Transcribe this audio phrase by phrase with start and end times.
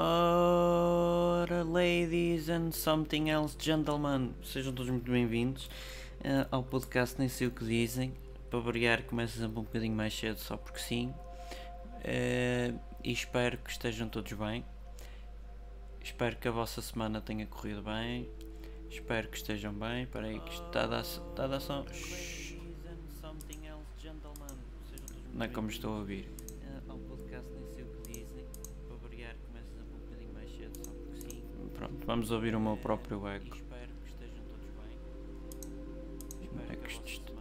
[0.00, 5.66] Ora, ladies and something else, gentlemen, sejam todos muito bem-vindos
[6.20, 8.14] uh, ao podcast Nem Sei O Que Dizem.
[8.48, 11.08] Para variar, começa sempre um bocadinho mais cedo, só porque sim.
[11.08, 14.64] Uh, e espero que estejam todos bem.
[16.00, 18.28] Espero que a vossa semana tenha corrido bem.
[18.88, 20.04] Espero que estejam bem.
[20.04, 21.84] Espera aí, que isto está a dar, está a dar som.
[25.34, 26.37] Não é como estou a ouvir.
[32.08, 33.54] Vamos ouvir o meu próprio eco.
[33.54, 34.96] Espero que estejam todos bem.
[36.42, 37.34] Espero que isto,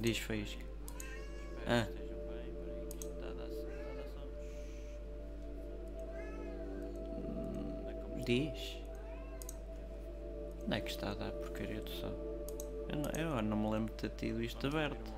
[0.00, 0.64] diz faísca.
[1.68, 1.86] Ah.
[8.26, 8.78] Diz.
[10.64, 12.12] Onde é que está a dar porcaria do sol?
[12.88, 15.12] Eu não, eu não me lembro de ter tido isto aberto.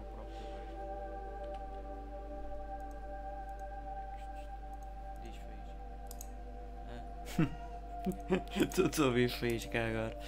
[8.56, 10.18] Estou a ouvir faísca agora.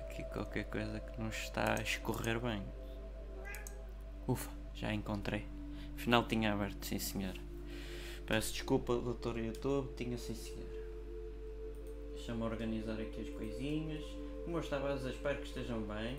[0.00, 2.62] Aqui qualquer coisa que não está a escorrer bem.
[4.26, 5.46] Ufa, já encontrei.
[5.94, 7.34] Afinal tinha aberto, sim senhor.
[8.26, 10.68] Peço desculpa, doutor YouTube, tinha sim senhor.
[12.14, 14.02] Deixa-me organizar aqui as coisinhas.
[14.44, 16.18] Como eu estava espero que estejam bem.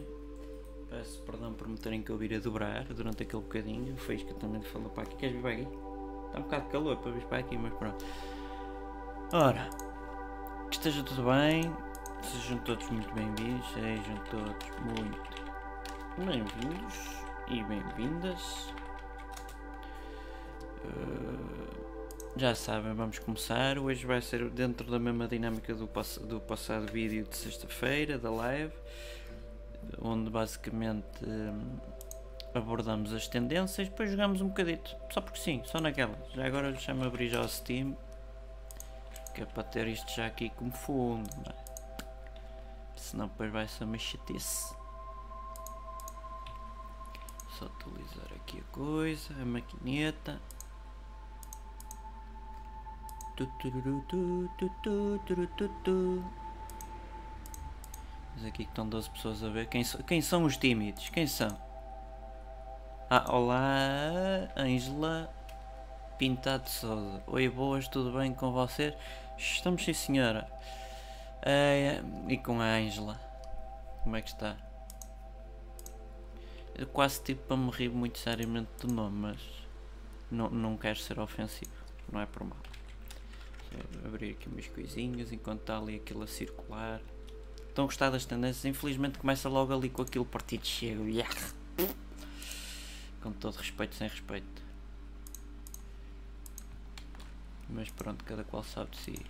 [0.90, 3.94] Peço perdão por me terem que ouvir a dobrar durante aquele bocadinho.
[3.94, 5.18] O Faísca também falou para aqui.
[5.18, 5.89] Queres vir para aqui?
[6.30, 8.06] Está um bocado calor para vir para aqui, mas pronto.
[9.34, 9.68] Ora,
[10.70, 11.74] que esteja tudo bem.
[12.22, 13.68] Sejam todos muito bem-vindos.
[13.74, 15.20] Sejam todos muito
[16.18, 18.72] bem-vindos e bem-vindas.
[20.86, 21.70] Uh,
[22.36, 23.80] já sabem, vamos começar.
[23.80, 25.90] Hoje vai ser dentro da mesma dinâmica do,
[26.28, 28.74] do passado vídeo de sexta-feira, da live,
[30.00, 31.78] onde basicamente hum,
[32.54, 36.18] abordamos as tendências, depois jogamos um bocadito, só porque sim, só naquela.
[36.34, 37.96] Já agora deixa-me abrir já o Steam,
[39.34, 41.70] que é para ter isto já aqui como fundo, não é?
[43.00, 44.76] senão depois vai ser uma chatice.
[47.58, 50.40] Só atualizar aqui a coisa, a maquineta.
[58.36, 59.68] Mas aqui estão 12 pessoas a ver.
[59.68, 61.10] Quem, so, quem são os tímidos?
[61.10, 61.69] Quem são?
[63.12, 65.34] Ah, olá, Ângela
[66.20, 67.24] Pintado Souza.
[67.26, 68.94] Oi, boas, tudo bem com vocês?
[69.36, 70.48] Estamos sim, senhora.
[71.42, 73.20] É, e com a Ângela.
[74.04, 74.56] Como é que está?
[76.76, 79.40] Eu quase tipo para me rir muito seriamente do nome, mas
[80.30, 81.72] não, não quero ser ofensivo.
[82.12, 82.60] Não é por mal.
[84.06, 87.02] Abrir aqui umas coisinhas enquanto está ali aquilo a circular.
[87.70, 88.66] Estão a gostar das tendências?
[88.66, 91.08] Infelizmente começa logo ali com aquele partido chego.
[91.08, 91.59] Yeah.
[93.22, 94.64] Com todo respeito, sem respeito.
[97.70, 99.26] Mas pronto, cada qual sabe de si.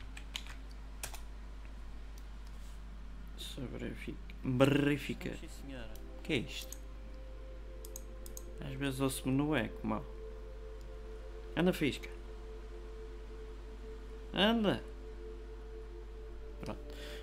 [3.38, 5.32] Só verifica.
[6.18, 6.78] O que é isto?
[8.62, 10.06] Às vezes ouço-me no eco, mal.
[11.56, 12.10] Anda fisca.
[14.34, 14.84] Anda!
[16.62, 16.80] Pronto.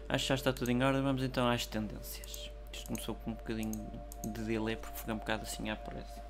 [0.08, 1.02] Acho que já está tudo em ordem.
[1.02, 2.50] Vamos então às tendências.
[2.72, 3.90] Isto começou com um bocadinho
[4.24, 6.25] de delay porque foi um bocado assim à pressa.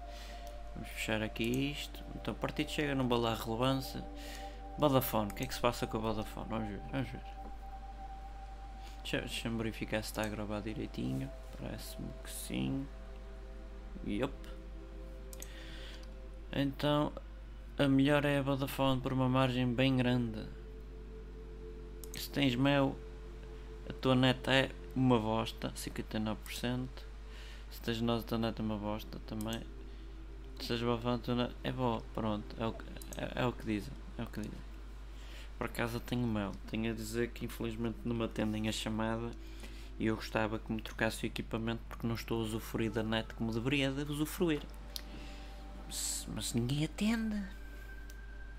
[0.77, 2.05] Vamos fechar aqui isto.
[2.15, 4.05] Então o partido chega no balar relevância.
[4.79, 5.31] Vodafone.
[5.31, 6.47] O que é que se passa com o Vodafone?
[6.51, 6.81] Vamos ver.
[6.93, 7.21] Vamos ver.
[9.03, 11.31] Deixa-me verificar se está a gravar direitinho.
[11.59, 12.87] Parece-me que sim.
[14.07, 14.35] Yup.
[16.53, 17.11] Então
[17.79, 20.45] a melhor é a Vodafone por uma margem bem grande.
[22.15, 22.97] Se tens mel,
[23.89, 26.89] a tua neta é uma bosta, 59%.
[27.71, 29.63] Se tens nós, a tua neta é uma bosta também.
[30.61, 32.85] Se tens Vodafone, a tua neta é boa, pronto, é o, que,
[33.17, 33.93] é, é o que dizem.
[34.19, 34.59] É o que dizem.
[35.59, 39.31] Por acaso eu tenho mel, tenho a dizer que infelizmente não me atendem a chamada
[39.99, 43.33] e eu gostava que me trocasse o equipamento porque não estou a usufruir da net
[43.35, 44.61] como deveria de usufruir.
[45.87, 47.43] Mas, mas ninguém atende.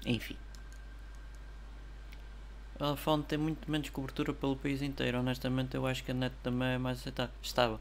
[0.05, 0.37] Enfim.
[2.79, 5.19] A Vodafone tem muito menos cobertura pelo país inteiro.
[5.19, 7.03] Honestamente, eu acho que a net também é mais
[7.43, 7.79] estável.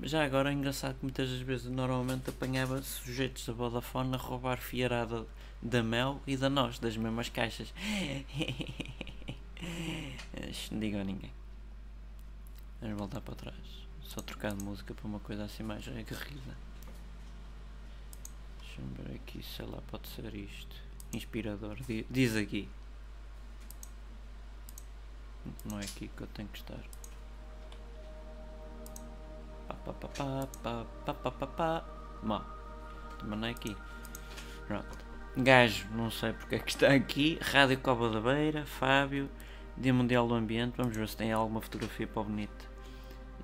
[0.00, 4.58] Já agora é engraçado que muitas das vezes normalmente apanhava sujeitos da Vodafone a roubar
[4.58, 5.26] fiarada
[5.60, 7.74] da Mel e da nós, das mesmas caixas.
[10.70, 11.32] não digam a ninguém.
[12.80, 13.56] Vamos voltar para trás.
[14.02, 16.56] Só trocar de música para uma coisa assim mais aguerrida.
[18.60, 20.76] Deixa-me ver aqui, sei lá, pode ser isto.
[21.12, 21.76] Inspirador,
[22.08, 22.68] diz aqui.
[25.64, 26.80] Não é aqui que eu tenho que estar.
[32.22, 32.42] Bom,
[33.24, 33.76] mas não é aqui.
[34.66, 34.98] Pronto.
[35.36, 37.38] Gajo, não sei porque é que está aqui.
[37.40, 39.30] Rádio Cova da Beira, Fábio,
[39.76, 40.74] Dia Mundial do Ambiente.
[40.76, 42.68] Vamos ver se tem alguma fotografia para o bonito.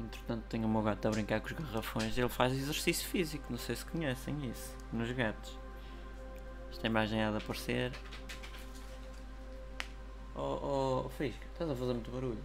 [0.00, 2.18] Entretanto, tenho o meu gato a brincar com os garrafões.
[2.18, 5.58] Ele faz exercício físico, não sei se conhecem isso, nos gatos.
[6.70, 7.92] Esta imagem há de aparecer.
[10.34, 12.42] Oh, oh, Fisco, estás a fazer muito barulho.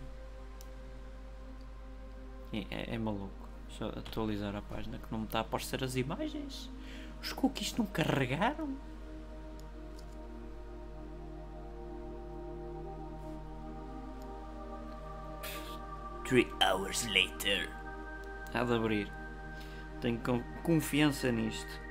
[2.54, 3.39] É, é, é maluco.
[3.70, 6.70] Deixa eu atualizar a página que não me está a aparecer as imagens.
[7.22, 8.76] Os cookies não carregaram?
[16.26, 17.70] Three hours later.
[18.54, 19.12] Há de abrir.
[20.02, 20.20] Tenho
[20.64, 21.90] confiança nisto.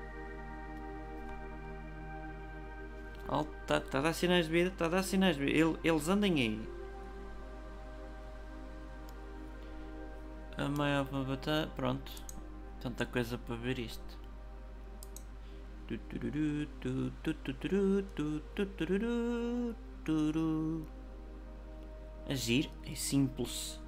[3.62, 5.78] Está tá a dar sinais de vida, está a dar sinais de vida.
[5.84, 6.77] Eles andem aí.
[10.58, 11.69] A maior batalha.
[11.76, 12.10] Pronto.
[12.81, 14.19] Tanta coisa para ver isto.
[22.28, 23.81] Agir é simples.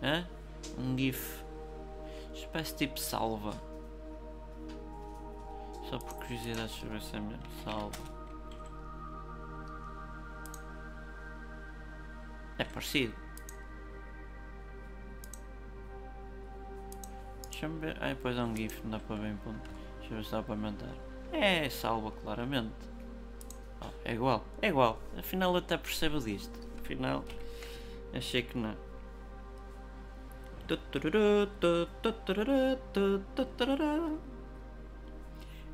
[0.00, 0.26] Hã?
[0.78, 1.44] Um GIF.
[2.32, 3.52] Espécie tipo salva.
[5.90, 7.42] Só por curiosidade, se é mesmo.
[7.64, 8.18] Salva.
[12.58, 13.27] É parecido.
[17.58, 17.96] Deixa-me ver.
[18.00, 19.68] Ah, depois é um GIF, não dá para ver em ponto.
[19.98, 20.94] Deixa eu ver se dá para aumentar.
[21.32, 22.72] É, salva claramente.
[23.82, 24.96] Oh, é igual, é igual.
[25.18, 26.56] Afinal eu até percebo disto.
[26.78, 27.24] Afinal,
[28.14, 28.76] achei que não.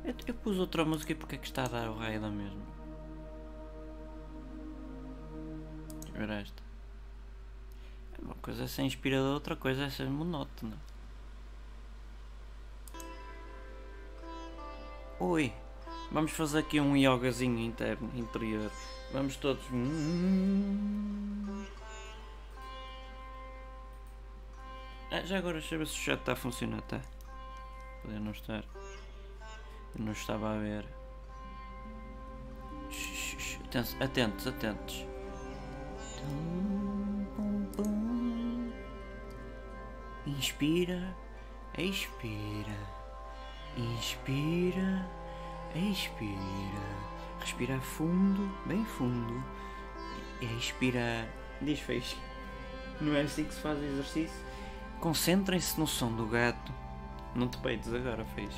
[0.03, 2.31] Eu, eu pus outra música e porque é que está a dar o raio da
[2.31, 2.65] mesma?
[6.13, 6.63] Ver esta.
[8.19, 8.89] Uma coisa é ser
[9.19, 10.94] outra coisa é ser monótona.
[15.17, 15.53] Oi,
[16.11, 18.69] vamos fazer aqui um yogazinho interno, interior.
[19.13, 19.63] Vamos todos.
[25.09, 26.99] Ah, já agora deixa ver se o chat está a funcionar, tá?
[28.01, 28.65] Poder não estar.
[29.97, 30.85] Eu não estava a ver.
[34.01, 35.05] Atentos, atentos.
[40.27, 41.15] Inspira,
[41.77, 42.94] expira.
[43.77, 45.05] Inspira,
[45.75, 47.05] expira.
[47.39, 49.43] Respira fundo, bem fundo.
[50.41, 51.27] Expira.
[51.61, 52.15] Diz fez.
[53.01, 54.45] Não é assim que se faz exercício?
[54.99, 56.73] Concentrem-se no som do gato.
[57.35, 58.49] Não te peites agora, fez.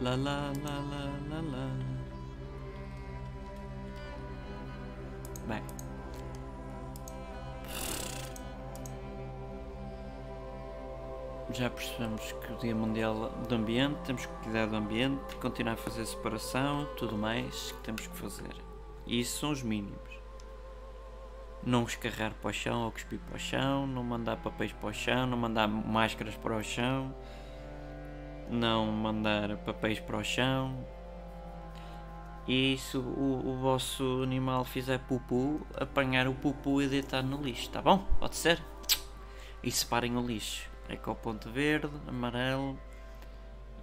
[0.00, 1.70] La la la la la la.
[5.46, 5.79] Bem.
[11.52, 15.76] Já percebemos que o Dia Mundial do Ambiente, temos que cuidar do ambiente, continuar a
[15.76, 18.54] fazer separação, tudo mais que temos que fazer.
[19.06, 19.98] E isso são os mínimos.
[21.64, 24.92] Não escarrar para o chão ou cuspir para o chão, não mandar papéis para o
[24.92, 27.14] chão, não mandar máscaras para o chão
[28.50, 30.84] não mandar papéis para o chão.
[32.48, 37.70] E se o, o vosso animal fizer pupu, apanhar o pupu e deitar no lixo,
[37.70, 37.98] tá bom?
[38.18, 38.60] Pode ser?
[39.62, 40.69] E separem o lixo.
[40.90, 42.76] É com o ponto verde, amarelo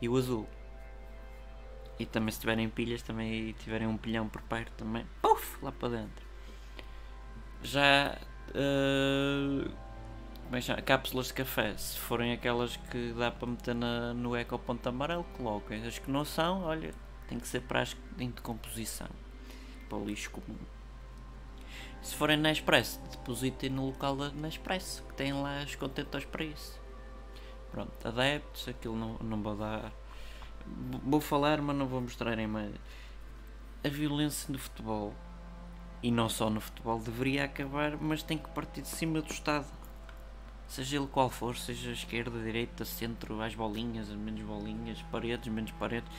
[0.01, 0.47] e o azul.
[1.97, 5.89] E também se tiverem pilhas, também tiverem um pilhão por perto também, puf, lá para
[5.89, 6.27] dentro.
[7.63, 8.17] Já
[8.49, 9.71] uh,
[10.51, 15.23] é cápsulas de café, se forem aquelas que dá para meter na, no ecoponto amarelo,
[15.37, 15.87] coloquem.
[15.87, 16.93] As que não são, olha,
[17.29, 19.09] tem que ser para as em decomposição,
[19.87, 20.57] para o lixo comum.
[22.01, 26.43] Se forem na Express, depositem no local da Nespresso, que tem lá os contentores para
[26.43, 26.86] isso.
[27.71, 29.91] Pronto, adeptos, aquilo não, não vou dar.
[31.03, 32.73] Vou falar, mas não vou mostrar em mais.
[33.83, 35.13] A violência no futebol,
[36.01, 39.65] e não só no futebol, deveria acabar, mas tem que partir de cima do Estado
[40.67, 45.71] seja ele qual for, seja esquerda, direita, centro, as bolinhas, as menos bolinhas, paredes, menos
[45.71, 46.09] paredes,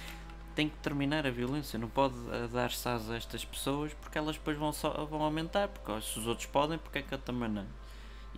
[0.54, 4.36] tem que terminar a violência, não pode eh, dar sas a estas pessoas porque elas
[4.36, 7.48] depois vão, só, vão aumentar, porque se os outros podem, porque é que eu também
[7.48, 7.66] não?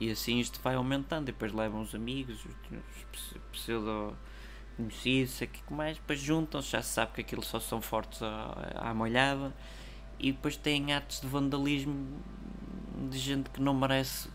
[0.01, 3.05] E assim isto vai aumentando, depois levam os amigos, os
[3.53, 4.17] pseudo
[4.77, 8.73] conhecidos, sei que mais, depois juntam-se, já se sabe que aquilo só são fortes à,
[8.77, 9.55] à molhada,
[10.19, 12.23] e depois têm atos de vandalismo
[13.11, 14.31] de gente que não merece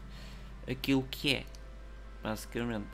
[0.68, 1.46] aquilo que é
[2.26, 2.88] basicamente.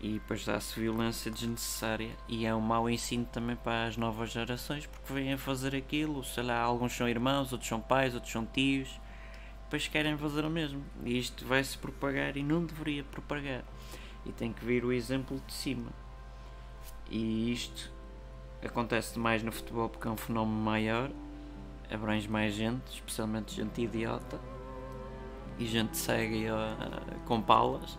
[0.00, 2.10] E depois dá-se violência desnecessária.
[2.28, 6.22] E é um mau ensino também para as novas gerações porque vêm a fazer aquilo,
[6.22, 9.00] sei lá, alguns são irmãos, outros são pais, outros são tios,
[9.74, 10.84] depois querem fazer o mesmo.
[11.04, 13.64] E isto vai se propagar e não deveria propagar.
[14.24, 15.90] E tem que vir o exemplo de cima.
[17.10, 17.92] E isto
[18.64, 21.10] acontece mais no futebol porque é um fenómeno maior,
[21.90, 24.40] abrange mais gente, especialmente gente idiota
[25.58, 27.98] e gente cega uh, com palas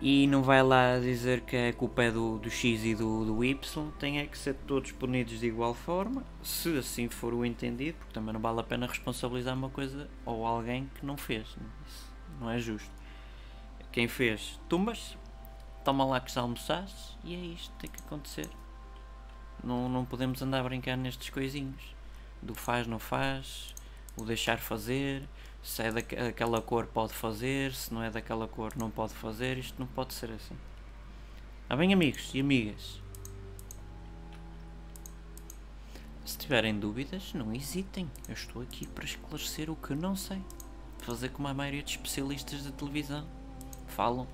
[0.00, 3.44] e não vai lá dizer que a culpa é do, do X e do, do
[3.44, 7.96] Y, tem é que ser todos punidos de igual forma, se assim for o entendido,
[7.98, 11.48] porque também não vale a pena responsabilizar uma coisa ou alguém que não fez,
[11.86, 12.90] Isso não é justo.
[13.90, 15.16] Quem fez, tumbas,
[15.82, 18.48] toma lá que já almoçaste e é isto tem que acontecer.
[19.64, 21.94] Não, não podemos andar a brincar nestes coisinhos,
[22.42, 23.74] do faz, não faz,
[24.14, 25.26] o deixar fazer,
[25.66, 29.74] se é daquela cor pode fazer, se não é daquela cor não pode fazer, isto
[29.80, 30.56] não pode ser assim.
[31.68, 33.02] Ah bem amigos e amigas.
[36.24, 38.08] Se tiverem dúvidas, não hesitem.
[38.28, 40.40] Eu estou aqui para esclarecer o que não sei.
[41.00, 43.26] Fazer como a maioria de especialistas da televisão.
[43.88, 44.28] Falam.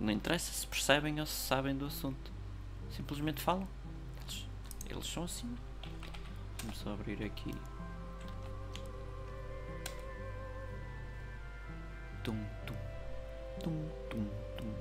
[0.00, 2.32] Não interessa se percebem ou se sabem do assunto.
[2.96, 3.68] Simplesmente falam.
[4.22, 4.46] Eles,
[4.88, 5.54] eles são assim.
[6.62, 7.54] Vamos só abrir aqui
[12.22, 12.36] tum,
[12.66, 12.74] tum,
[13.62, 14.74] tum, tum, tum.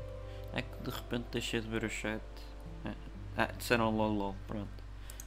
[0.54, 2.22] É que de repente deixei de ver o chat.
[2.86, 2.94] É.
[3.38, 4.84] Ah, disseram lol lol, pronto.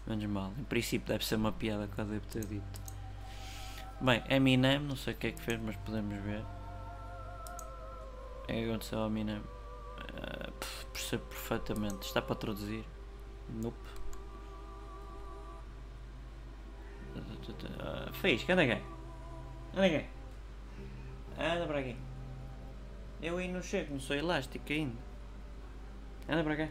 [0.06, 0.52] Menos mal.
[0.58, 2.80] Em princípio deve ser uma piada que eu devo ter dito.
[4.00, 6.44] Bem, Eminem, não sei o que é que fez, mas podemos ver.
[8.42, 9.38] O que aconteceu ao Eminem?
[9.38, 10.52] Uh,
[10.92, 12.06] percebo perfeitamente.
[12.06, 12.84] Está para traduzir?
[13.48, 13.78] Nope.
[17.14, 18.82] Uh, fez, cadê quem?
[19.74, 20.21] Cadê quem?
[21.38, 21.96] Anda para aqui.
[23.20, 24.96] Eu aí não chego, não sou elástico ainda.
[26.28, 26.68] Anda para cá.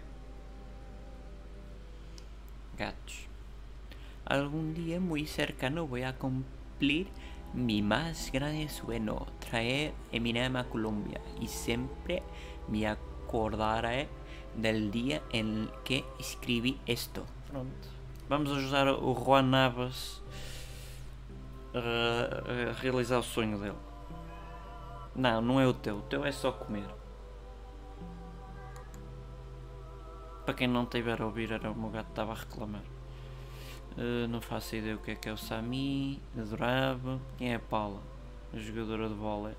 [2.78, 3.28] Gatos.
[4.26, 7.08] Algún día muy cercano voy a cumplir
[7.54, 12.24] mi más grande sueño, traer Eminem a Colombia y siempre
[12.70, 14.08] me acordaré
[14.56, 17.26] del día en que escribí esto.
[17.50, 17.90] Pronto.
[18.30, 20.22] Vamos ajudar o Juan Navas
[21.74, 23.91] a, a realizar o sonho dele.
[25.16, 25.98] Não, não é o teu.
[25.98, 26.88] O teu é só comer.
[30.46, 32.84] Para quem não tiver a ouvir, era o meu gato que estava a reclamar.
[33.98, 36.22] Uh, não faço ideia o que é que é o Sami.
[36.38, 37.20] Adorava.
[37.38, 38.02] Quem é a Paula?
[38.54, 39.56] A jogadora de bola.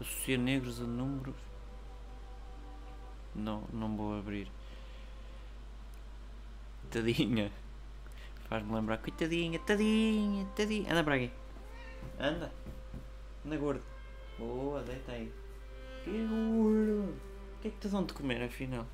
[0.00, 1.34] Associa negros a números.
[3.34, 4.50] Não, não vou abrir.
[6.90, 7.50] Tadinha.
[8.48, 8.98] Faz-me lembrar.
[8.98, 10.92] Coitadinha, tadinha, tadinha.
[10.92, 11.30] Anda para aqui.
[12.20, 12.52] Anda.
[13.46, 13.91] Anda gordo.
[14.38, 15.32] Boa, deita aí.
[16.04, 17.14] Que gordo.
[17.56, 18.86] O que é que te dão de comer afinal?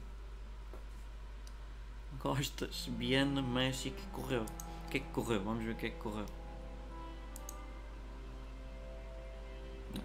[2.20, 2.86] Gostas?
[2.88, 4.42] Biana, México que correu.
[4.42, 5.42] O que é que correu?
[5.42, 6.26] Vamos ver o que é que correu.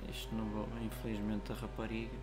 [0.10, 2.18] Isto não vou, infelizmente a rapariga.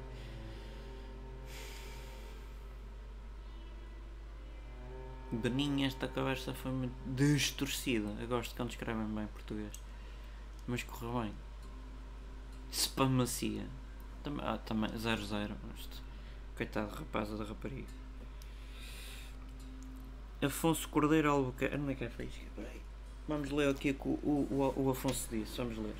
[5.33, 8.09] Beninha, esta conversa foi muito distorcida.
[8.21, 9.73] Eu gosto quando escrevem bem português.
[10.67, 11.35] Mas correu bem.
[12.71, 13.67] Spamacia.
[14.23, 15.55] Também, ah, também 00.
[16.57, 17.89] Coitado rapaz da rapariga.
[20.43, 21.77] Afonso Cordeiro Albuquerque.
[21.77, 22.39] Onde é que é feito?
[23.27, 25.57] Vamos ler aqui o que o, o, o Afonso disse.
[25.57, 25.95] Vamos ler.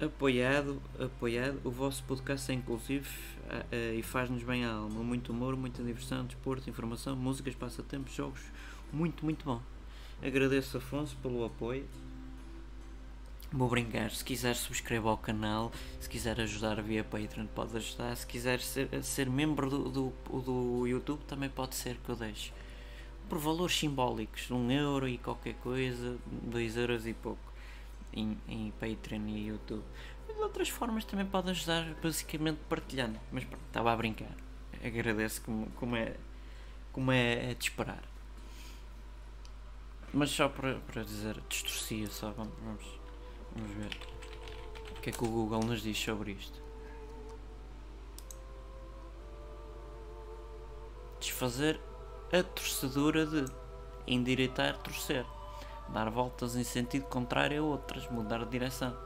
[0.00, 3.06] Apoiado, apoiado, o vosso podcast é inclusivo
[3.46, 5.02] uh, e faz-nos bem a alma.
[5.02, 8.40] Muito humor, muita diversão, desporto, informação, músicas, passatempos, jogos.
[8.92, 9.60] Muito, muito bom.
[10.22, 11.86] Agradeço, Afonso, pelo apoio.
[13.52, 18.24] Vou brincar, se quiser subscreva ao canal, se quiser ajudar via Patreon pode ajudar, se
[18.24, 22.52] quiser ser, ser membro do, do, do YouTube também pode ser que eu deixe.
[23.28, 27.42] Por valores simbólicos, um euro e qualquer coisa, dois euros e pouco
[28.12, 29.84] em, em Patreon e YouTube.
[30.28, 34.36] De outras formas também pode ajudar basicamente partilhando, mas pronto, estava a brincar.
[34.80, 36.16] Agradeço como, como, é,
[36.92, 38.04] como é, é de esperar.
[40.14, 42.99] Mas só para, para dizer, distorcia só, vamos,
[43.54, 43.96] vamos ver
[44.96, 46.60] o que é que o Google nos diz sobre isto.
[51.18, 51.80] Desfazer
[52.32, 53.44] a torcedura de
[54.06, 55.24] endireitar, torcer,
[55.88, 58.96] dar voltas em sentido contrário a outras, mudar de direção.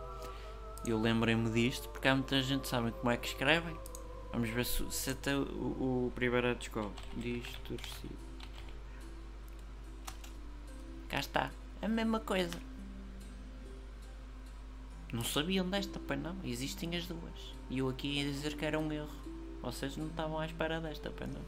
[0.86, 3.76] Eu lembrei-me disto porque há muita gente que sabe como é que escrevem.
[4.32, 6.92] Vamos ver se, se até o, o primeiro descobre.
[7.16, 8.16] Distorcido.
[11.08, 11.50] Cá está.
[11.80, 12.73] A mesma coisa.
[15.12, 16.36] Não sabiam desta, pois não.
[16.44, 17.54] Existem as duas.
[17.70, 19.08] E eu aqui ia dizer que era um erro.
[19.62, 21.42] Vocês não estavam à espera desta, pois não.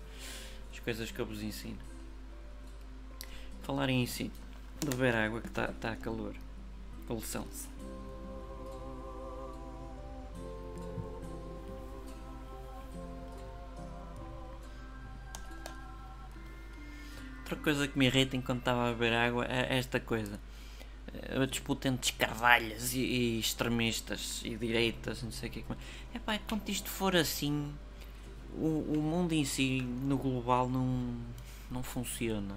[0.72, 1.78] As coisas que eu vos ensino.
[3.62, 4.32] Falar em ensino.
[4.84, 6.34] Beber água que está tá a calor.
[7.06, 7.76] Com licença.
[17.46, 20.40] outra coisa que me irrita enquanto estava a beber água é esta coisa.
[21.40, 25.64] A disputa entre escarvalhas e, e extremistas e direitas, não sei o que.
[26.14, 27.72] É pá, quando isto for assim,
[28.54, 31.14] o, o mundo em si, no global, não,
[31.70, 32.56] não funciona.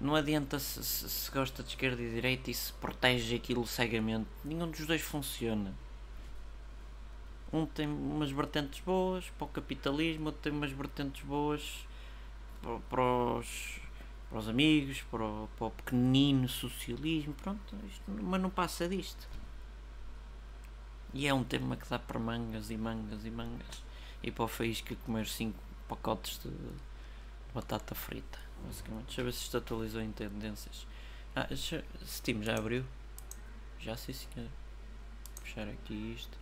[0.00, 4.28] Não adianta se, se, se gosta de esquerda e direita e se protege aquilo cegamente.
[4.44, 5.74] Nenhum dos dois funciona.
[7.52, 11.62] Um tem umas vertentes boas para o capitalismo, outro tem umas vertentes boas
[12.60, 13.02] para, para,
[13.38, 13.80] os,
[14.28, 17.34] para os amigos, para o, para o pequenino socialismo.
[17.34, 19.28] Pronto, isto, mas não passa disto.
[21.14, 23.82] E é um tema que dá para mangas e mangas e mangas.
[24.22, 25.58] E para o faísca comer 5
[25.88, 26.50] pacotes de
[27.54, 29.06] batata frita basicamente.
[29.06, 30.86] Deixa eu ver se isto atualizou em tendências.
[31.34, 32.84] Ah, deixa, Steam já abriu?
[33.78, 34.48] Já sim senhor.
[35.36, 36.38] Vou fechar aqui isto.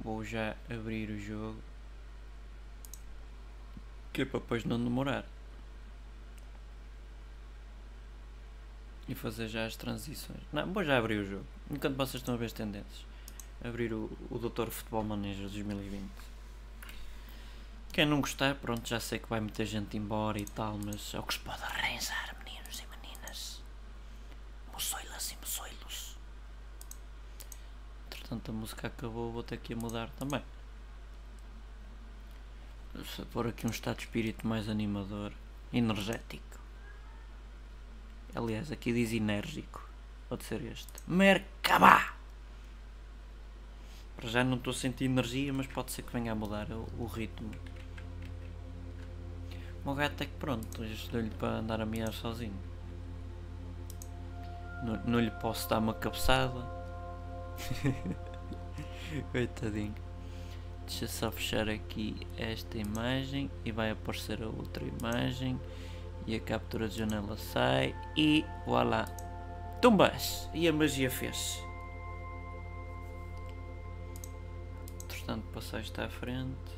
[0.00, 1.60] Vou já abrir o jogo.
[4.12, 5.26] Que é para depois não demorar.
[9.08, 10.40] E fazer já as transições.
[10.52, 11.46] Não, vou já abrir o jogo.
[11.70, 13.06] Enquanto vocês estão a ver as tendências.
[13.62, 16.02] Abrir o, o Doutor Futebol Manager 2020.
[17.92, 21.18] Quem não gostar, pronto, já sei que vai muita gente embora e tal, mas é
[21.18, 23.62] o que se pode arranjar, meninos e meninas.
[24.70, 26.18] Moçoilas e moçoilos.
[28.06, 30.42] Entretanto, a música acabou, vou ter que mudar também.
[32.92, 35.32] Vou pôr aqui um estado de espírito mais animador,
[35.72, 36.55] energético.
[38.36, 39.82] Aliás, aqui diz enérgico.
[40.28, 40.92] Pode ser este.
[41.08, 42.14] Merkabah!
[44.14, 46.86] Para já não estou a sentir energia, mas pode ser que venha a mudar o,
[46.98, 47.50] o ritmo.
[49.86, 52.58] O gato é que pronto, ajudou-lhe para andar a miar sozinho.
[54.84, 56.60] Não, não lhe posso dar uma cabeçada.
[59.32, 59.94] Coitadinho.
[60.86, 65.58] Deixa só fechar aqui esta imagem e vai aparecer a outra imagem.
[66.26, 69.04] E a captura de janela sai e voilà.
[69.80, 70.50] Tumbas!
[70.52, 71.62] E a magia fez.
[75.04, 76.76] Entretanto, passar está à frente.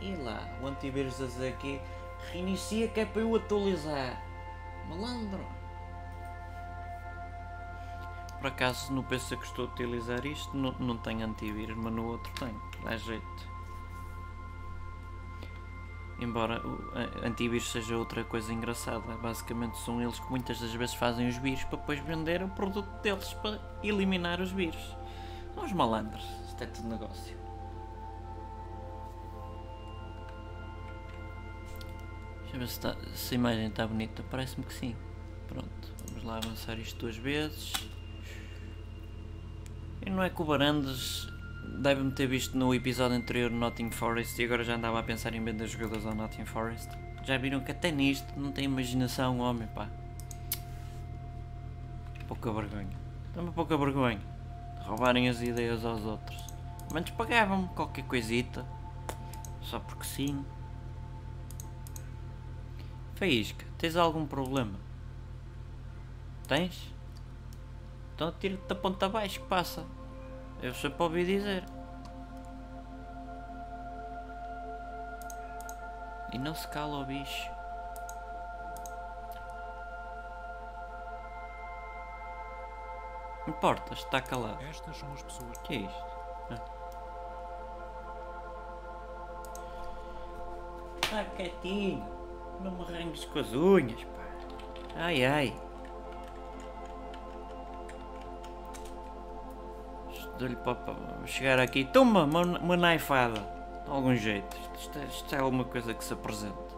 [0.00, 1.80] E lá, o antivírus aqui,
[2.30, 4.22] reinicia que é para eu atualizar.
[4.88, 5.61] Malandro.
[8.42, 12.06] Por acaso no PC que estou a utilizar isto não, não tem antivírus, mas no
[12.06, 12.52] outro tem,
[12.82, 13.48] dá jeito.
[16.18, 21.28] Embora o antivírus seja outra coisa engraçada, basicamente são eles que muitas das vezes fazem
[21.28, 24.96] os vírus para depois vender o produto deles para eliminar os vírus.
[25.54, 27.36] São os malandros, isto é tudo negócio.
[32.40, 34.96] Deixa eu ver se, tá, se a imagem está bonita, parece-me que sim.
[35.46, 38.01] Pronto, vamos lá avançar isto duas vezes.
[40.04, 41.28] E não é que o Barandas
[41.78, 45.34] deve-me ter visto no episódio anterior no Notting Forest e agora já andava a pensar
[45.34, 46.88] em vender jogadores ao Notting Forest.
[47.24, 49.88] Já viram que até nisto não tem imaginação, homem, pá.
[52.26, 53.02] Pouca vergonha.
[53.32, 54.32] Toma pouca vergonha
[54.82, 56.44] roubarem as ideias aos outros.
[56.92, 58.66] Mas pagavam-me qualquer coisita.
[59.62, 60.44] Só porque sim.
[63.14, 64.78] Faísca, tens algum problema?
[66.48, 66.92] Tens?
[68.14, 69.84] Então tira-te da ponta abaixo que passa.
[70.62, 71.64] Eu sempre ouvi dizer.
[76.32, 77.50] E não se cala o bicho.
[83.46, 84.62] Importas, está calado.
[84.64, 85.58] Estas são as pessoas.
[85.58, 86.06] Que é isto?
[86.50, 86.82] Ah.
[91.02, 92.06] Está quietinho.
[92.60, 94.22] Não me arranques com as unhas, pá.
[94.96, 95.71] Ai ai.
[100.42, 100.76] Dou-lhe para
[101.24, 101.84] chegar aqui.
[101.84, 103.40] Toma uma, uma naifada.
[103.84, 104.56] De algum jeito.
[104.56, 106.72] Isto, isto, isto é alguma coisa que se apresenta.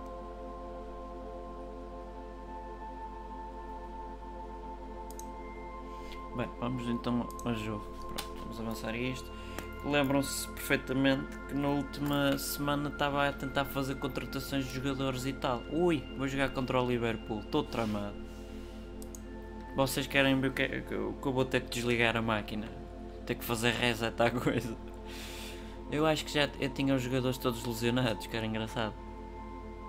[6.36, 7.86] Bem, vamos então ao jogo.
[8.00, 9.32] Pronto, vamos avançar isto.
[9.82, 15.62] Lembram-se perfeitamente que na última semana estava a tentar fazer contratações de jogadores e tal.
[15.72, 18.16] Ui, vou jogar contra o Liverpool, todo tramado.
[19.74, 22.83] Vocês querem ver o que, é, que eu vou ter que desligar a máquina?
[23.26, 24.76] Ter que fazer reset à coisa.
[25.90, 28.94] Eu acho que já eu tinha os jogadores todos lesionados, que era engraçado.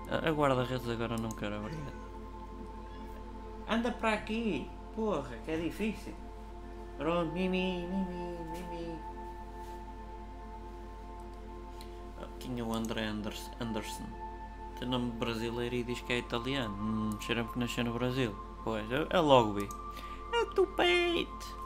[0.08, 2.06] A guarda-redes agora não quero, obrigado.
[3.68, 4.70] Anda para aqui!
[4.94, 6.14] Porra, que é difícil.
[6.96, 8.98] Pronto, Mimi, Mimi, Mimi.
[12.38, 14.06] Tinha o André Anders, Anderson.
[14.78, 16.74] Tem nome brasileiro e diz que é italiano.
[16.74, 18.34] Hum, cheira-me que nasceu no Brasil.
[18.62, 19.68] Pois, é, é logo vi.
[20.32, 21.65] É tu peito.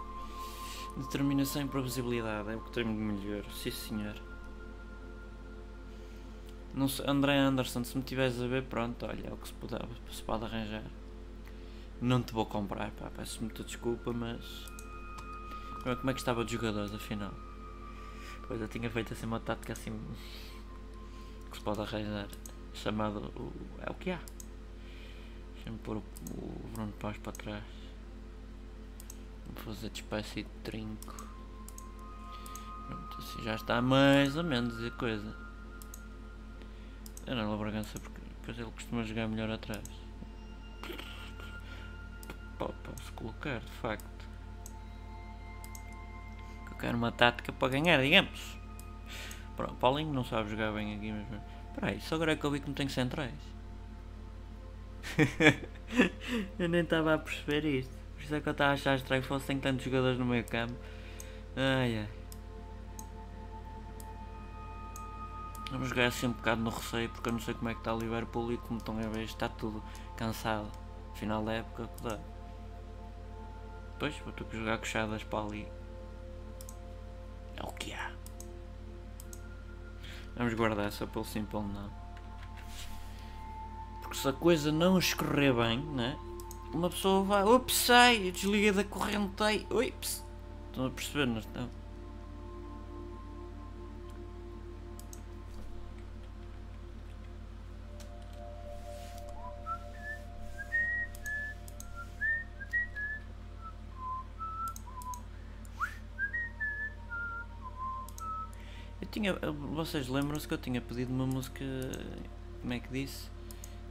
[0.96, 4.14] Determinação e previsibilidade é o que tenho de melhor, sim senhor.
[6.74, 9.54] Não sei, André Anderson, se me tiveres a ver, pronto, olha, é o que se
[9.54, 9.74] pode,
[10.10, 10.84] se pode arranjar.
[12.00, 14.44] Não te vou comprar, pá, peço muita desculpa, mas.
[15.82, 17.32] Como é que estava de jogadores, afinal?
[18.46, 19.92] Pois eu tinha feito assim uma tática assim.
[21.50, 22.28] que se pode arranjar.
[22.72, 23.18] Chamado.
[23.36, 24.20] O, é o que há.
[25.54, 27.79] Deixa-me pôr o, o Bruno Paz para trás.
[29.50, 31.28] Vou fazer de espécie de trinco.
[32.86, 35.36] Pronto, assim já está mais ou menos a coisa.
[37.26, 39.84] Era na Bragança porque depois ele costuma jogar melhor atrás.
[42.58, 44.28] Posso colocar, de facto.
[46.70, 48.58] Eu quero uma tática para ganhar, digamos.
[49.56, 51.40] Pronto, Paulinho não sabe jogar bem aqui, mas.
[51.74, 53.34] Peraí, só agora é que eu vi que não tenho centrais.
[56.58, 57.99] eu nem estava a perceber isto.
[58.30, 60.72] Isso é que eu estava a achar estranho fosse tem tantos jogadores no meio campo.
[61.56, 62.08] Ai ai.
[65.72, 67.92] Vamos jogar assim um bocado no receio porque eu não sei como é que está
[67.92, 69.82] o Liverpool e como estão a ver está tudo
[70.16, 70.70] cansado.
[71.14, 72.20] Final da época que dá.
[73.98, 75.66] Pois, vou ter que jogar coxadas para ali.
[77.56, 78.12] É o que há.
[80.36, 81.90] Vamos guardar essa pelo simples não.
[84.00, 86.16] Porque se a coisa não escorrer bem, né?
[86.72, 90.24] Uma pessoa vai, ups, sai, desliga da corrente, aí, ups.
[90.70, 91.68] Estão a perceber, não estão?
[109.00, 109.34] Eu tinha.
[109.74, 111.64] Vocês lembram-se que eu tinha pedido uma música.
[112.60, 113.28] Como é que disse?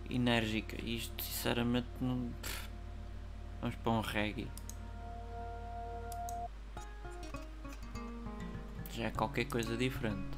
[0.10, 0.78] Enérgica.
[0.82, 2.30] E isto sinceramente não.
[3.62, 4.48] Vamos para um reggae.
[8.92, 10.38] Já é qualquer coisa diferente.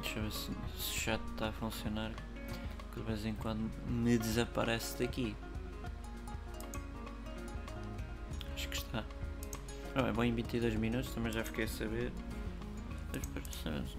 [0.00, 2.12] Deixa eu ver se, se o chat está a funcionar.
[2.92, 5.36] Que de vez em quando me desaparece daqui.
[9.94, 12.12] É bom em 22 minutos, também já fiquei a saber.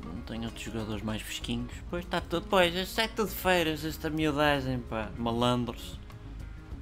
[0.06, 1.72] Não tenho outros jogadores mais fresquinhos.
[1.90, 2.48] Pois está tudo.
[2.50, 5.10] Pois, isto é tudo feiras, esta miudagem, pá.
[5.18, 6.00] Malandros.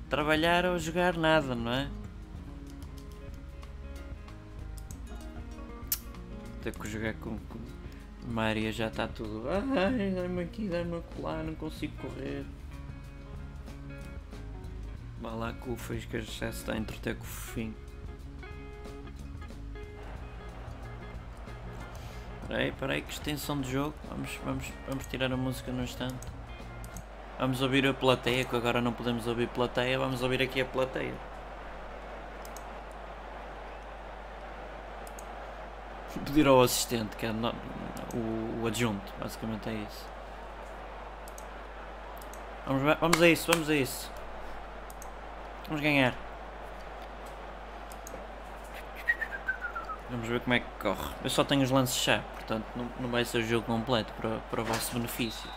[0.09, 1.89] Trabalhar ou jogar nada, não é?
[6.61, 7.59] Ter que jogar com, com
[8.27, 9.43] Maria já está tudo.
[9.49, 12.45] Ai, dá-me aqui, dá-me acolá, não consigo correr.
[15.21, 17.88] Vá lá com o Fiscas já se está a entreter com o fofinho.
[22.49, 23.93] Peraí, peraí, que extensão de jogo.
[24.09, 26.15] Vamos, vamos, vamos tirar a música no instante.
[27.37, 31.13] Vamos ouvir a plateia, que agora não podemos ouvir plateia, vamos ouvir aqui a plateia.
[36.25, 37.53] Pedir ao assistente, que é no,
[38.15, 40.07] o, o, adjunto, basicamente é isso.
[42.65, 44.11] Vamos, vamos a isso, vamos a isso.
[45.67, 46.28] Vamos ganhar.
[50.09, 51.13] Vamos ver como é que corre.
[51.23, 54.37] Eu só tenho os lances chá, portanto não, não vai ser o jogo completo para,
[54.49, 55.49] para o vosso benefício.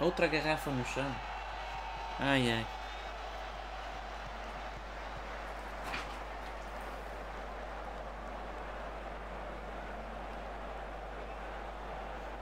[0.00, 1.06] Outra garrafa no chão.
[2.18, 2.66] Ai ai.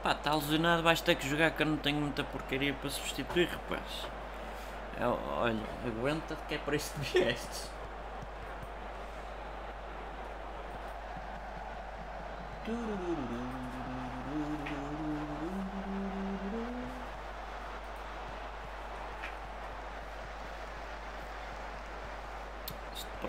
[0.03, 3.49] Pá, está lesionado, vais ter que jogar que eu não tenho muita porcaria para substituir,
[3.49, 4.07] rapaz.
[4.99, 7.19] É, olha, aguenta que é para isso que.
[7.19, 7.73] Isto para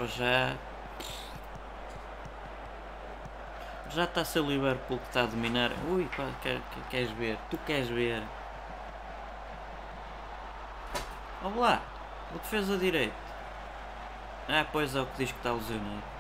[0.08, 0.56] já.
[3.90, 5.72] Já está a ser o Liverpool que está a dominar.
[5.88, 7.38] Ui, quer, quer, queres ver?
[7.50, 8.24] Tu queres ver?
[11.42, 11.82] Vamos lá,
[12.34, 13.14] o defesa direito.
[14.48, 16.13] Ah, pois é o que diz que está lesionado.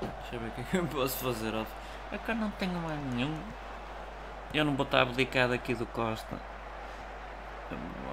[0.00, 1.54] Deixa eu ver o que é que eu posso fazer.
[2.12, 3.34] É que eu não tenho mais nenhum.
[4.54, 6.38] Eu não vou estar abdicado aqui do Costa.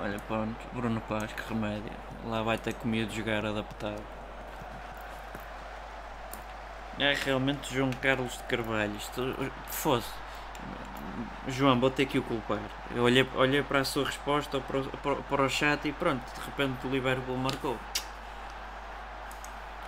[0.01, 1.91] Olha, pronto, Bruno Paz, que remédio.
[2.25, 4.03] Lá vai ter comido jogar adaptado.
[6.99, 8.95] É realmente João Carlos de Carvalho.
[8.95, 9.35] Isto
[9.67, 10.25] fosse.
[11.47, 12.59] João, ter que o culpar.
[12.93, 16.23] Eu olhei, olhei para a sua resposta para o, para, para o chat e pronto,
[16.33, 17.77] de repente o Liverpool marcou.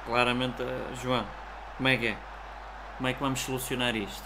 [0.06, 0.64] Claramente,
[1.02, 1.26] João,
[1.78, 2.18] como é que é?
[2.98, 4.24] Como é que vamos solucionar isto?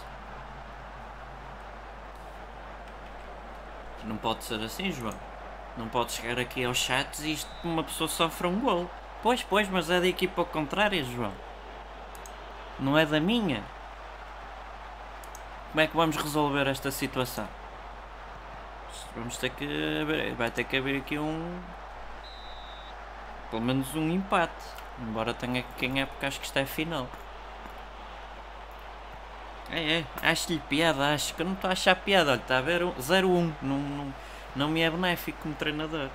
[4.05, 5.13] Não pode ser assim, João.
[5.77, 8.89] Não pode chegar aqui aos chats e isto uma pessoa sofre um gol.
[9.21, 11.33] Pois, pois, mas é da equipa contrária, João.
[12.79, 13.63] Não é da minha.
[15.69, 17.47] Como é que vamos resolver esta situação?
[19.15, 20.33] Vamos ter que.
[20.37, 21.61] Vai ter que haver aqui um.
[23.49, 24.63] Pelo menos um empate.
[24.99, 27.07] Embora tenha quem é, porque acho que isto é final.
[29.71, 32.31] É, é, acho-lhe piada, acho que não estou a achar piada.
[32.31, 32.81] Olha, está a ver?
[32.81, 33.53] 0-1.
[33.61, 34.13] Não, não,
[34.55, 36.09] não me é benéfico como treinador.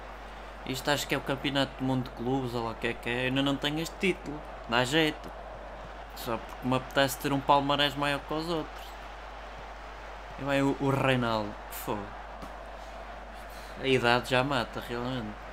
[0.66, 2.92] Isto acho que é o campeonato do mundo de clubes, ou lá o que é
[2.92, 3.27] que é.
[3.27, 4.38] Ainda não tenho este título.
[4.69, 5.31] Dá jeito.
[6.16, 8.87] Só porque me apetece ter um palmarés maior que os outros.
[10.38, 11.55] E vai o, o Reinaldo.
[11.71, 12.05] Fogo.
[13.83, 15.47] A idade já mata, realmente.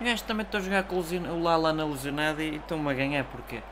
[0.00, 3.62] Gajo também estou a jogar com o Lala na ilusionado e estão-me a ganhar porque.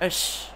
[0.00, 0.55] Ash.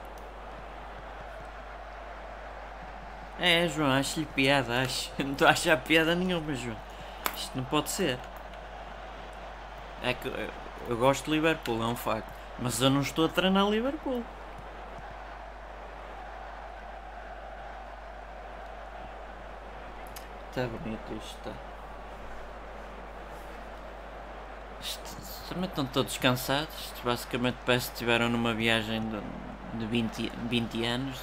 [3.41, 5.11] É, João, acho-lhe piada, acho.
[5.19, 6.77] Não estou a achar piada nenhuma, João.
[7.35, 8.19] Isto não pode ser.
[10.03, 10.51] É que eu,
[10.91, 12.31] eu gosto de Liverpool, é um facto.
[12.59, 14.23] Mas eu não estou a treinar Liverpool.
[20.51, 21.53] Está bonito isto, está.
[24.83, 26.75] Isto, também estão todos cansados.
[26.75, 31.19] Isto basicamente parece que estiveram numa viagem de, de 20, 20 anos.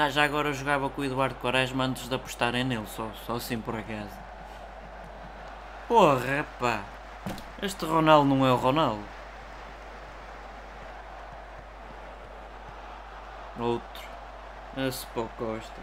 [0.00, 3.34] Ah, já agora eu jogava com o Eduardo Quaresma antes de apostarem nele, só, só
[3.34, 4.16] assim por acaso.
[5.88, 6.84] Porra, pá.
[7.60, 9.02] Este Ronaldo não é o Ronaldo.
[13.58, 14.08] Outro.
[14.76, 15.82] Esse pó Costa.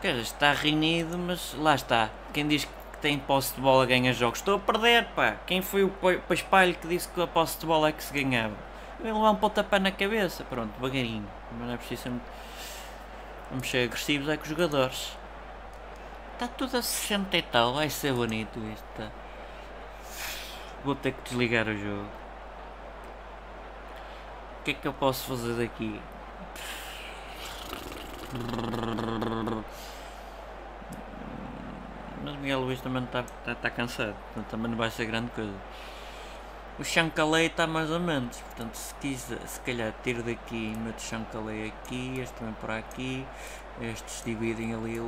[0.00, 2.08] Quer está reunido, mas lá está.
[2.32, 2.72] Quem diz que
[3.02, 4.38] tem posse de bola ganha jogos.
[4.38, 5.36] Estou a perder, pá.
[5.46, 5.92] Quem foi o
[6.32, 8.73] espalho que disse que a posse de bola é que se ganhava?
[9.04, 11.28] Eu levar um pontapé na cabeça, pronto, devagarinho.
[11.52, 12.22] Mas não é preciso sempre...
[13.50, 15.16] Vamos ser agressivos é com os jogadores.
[16.32, 19.12] Está tudo a 60 e tal, vai ser bonito isto.
[20.82, 22.08] Vou ter que desligar o jogo.
[24.60, 26.00] O que é que eu posso fazer daqui?
[32.24, 34.16] Mas Miguel Luís também está tá, tá cansado,
[34.50, 35.54] também não vai ser grande coisa.
[36.76, 40.98] O Chancalei está mais ou menos, portanto se quiser, se calhar tiro daqui e meto
[40.98, 43.24] o Chancalei aqui, este também por aqui,
[43.80, 45.00] estes dividem ali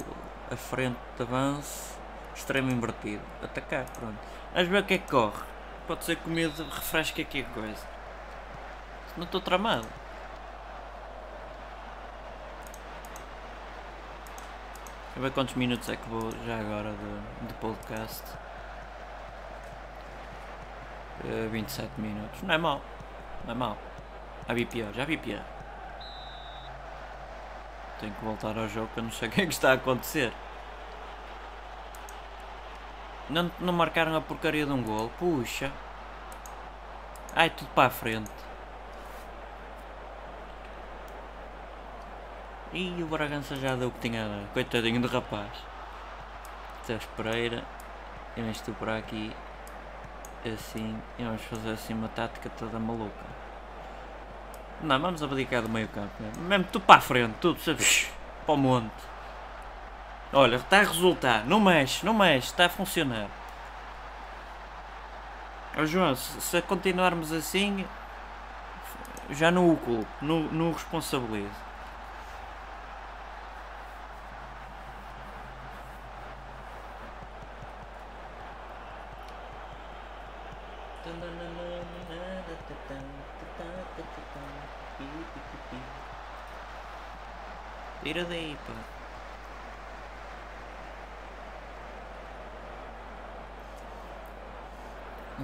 [0.48, 1.98] a frente de avanço,
[2.36, 4.16] extremo invertido, atacar, pronto.
[4.54, 5.42] Vamos ver o que é que corre,
[5.88, 7.84] pode ser que o medo refresque aqui a coisa.
[9.16, 9.88] Não estou tramado.
[15.06, 16.94] Deixa ver quantos minutos é que vou já agora
[17.42, 18.45] de podcast.
[21.24, 22.42] Uh, 27 minutos.
[22.42, 22.80] Não é mal.
[23.44, 23.76] Não é mal.
[24.46, 25.42] Já vi pior, já vi pior.
[27.98, 29.74] Tenho que voltar ao jogo que eu não sei o que é que está a
[29.74, 30.32] acontecer.
[33.28, 35.10] Não, não marcaram a porcaria de um gol.
[35.18, 35.72] Puxa.
[37.34, 38.30] Ai, tudo para a frente.
[42.72, 44.46] E o Bragança já deu o que tinha.
[44.52, 45.50] Coitadinho do rapaz.
[46.86, 47.64] Teus Pereira.
[48.36, 49.34] Eu estou por aqui
[50.48, 53.36] assim e vamos fazer assim uma tática toda maluca.
[54.82, 56.10] Não, vamos abdicar do meio campo.
[56.20, 58.10] Mesmo, mesmo tu para a frente, tudo sabes,
[58.44, 58.92] para o monte.
[60.32, 63.28] Olha, está a resultar, não mexe, não mexe, está a funcionar.
[65.78, 67.86] Oh, João, se, se continuarmos assim,
[69.30, 71.65] já não o culpo, não, não o responsabilizo.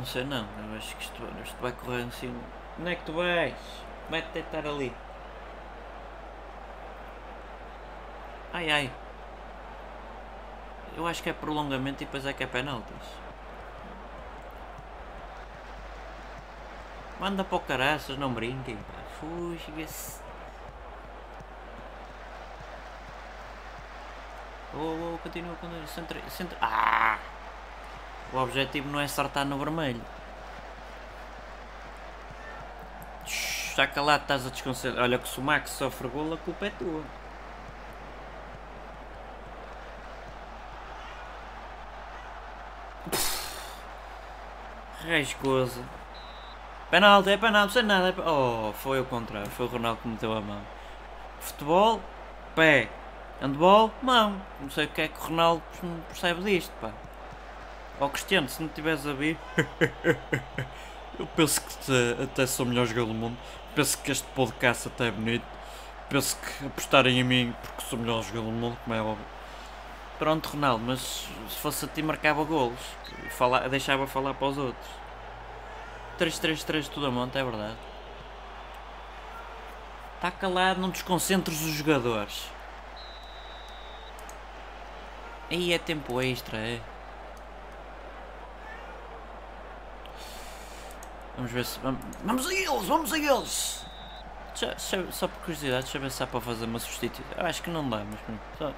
[0.03, 2.37] Não sei não, eu acho que isto, isto vai correr assim.
[2.77, 3.55] Onde é que tu vais?
[4.11, 4.93] Vai-te deitar ali.
[8.53, 8.93] Ai ai.
[10.97, 13.07] Eu acho que é prolongamento e depois é que é penaltis.
[17.21, 18.99] Manda para o caraças, não brinquem, pá.
[19.21, 20.21] Fugiga-se.
[24.75, 25.87] Oh, oh, continua com ele.
[25.87, 26.59] Centra, centra.
[26.61, 27.21] Ah!
[28.33, 30.01] O objetivo não é acertar no vermelho.
[33.77, 35.03] Já calado estás a desconcertar.
[35.03, 37.03] Olha que se o Max sofre gol, a culpa é tua.
[45.07, 45.85] Rasgoso.
[46.91, 48.11] Penalti, é penalti, sem nada.
[48.11, 48.29] É...
[48.29, 49.51] Oh, foi o contrário.
[49.51, 50.61] Foi o Ronaldo que meteu a mão.
[51.41, 52.01] Futebol,
[52.55, 52.89] pé.
[53.41, 54.41] Handball, mão.
[54.61, 55.63] Não sei o que é que o Ronaldo
[56.09, 56.91] percebe disto, pá.
[58.03, 59.39] Ó oh, Cristiano, se não estiveres a vir.
[61.17, 63.39] Eu penso que até sou o melhor jogador do mundo.
[63.77, 65.45] Penso que este podcast até é bonito.
[66.09, 69.25] Penso que apostarem em mim porque sou o melhor jogador do mundo, como é óbvio.
[70.19, 72.81] Pronto, Ronaldo, mas se fosse a ti marcava golos.
[73.31, 74.91] Fala, deixava falar para os outros.
[76.19, 77.77] 3-3-3 tudo a monte, é verdade.
[80.17, 82.51] Está calado, não desconcentres os jogadores.
[85.49, 86.81] Aí é tempo extra, é.
[91.37, 91.79] Vamos ver se.
[92.25, 93.85] Vamos a eles, vamos a eles!
[94.55, 97.25] Só, só por curiosidade, deixa eu ver se há para fazer uma substituição.
[97.39, 98.73] Acho que não dá, mas só,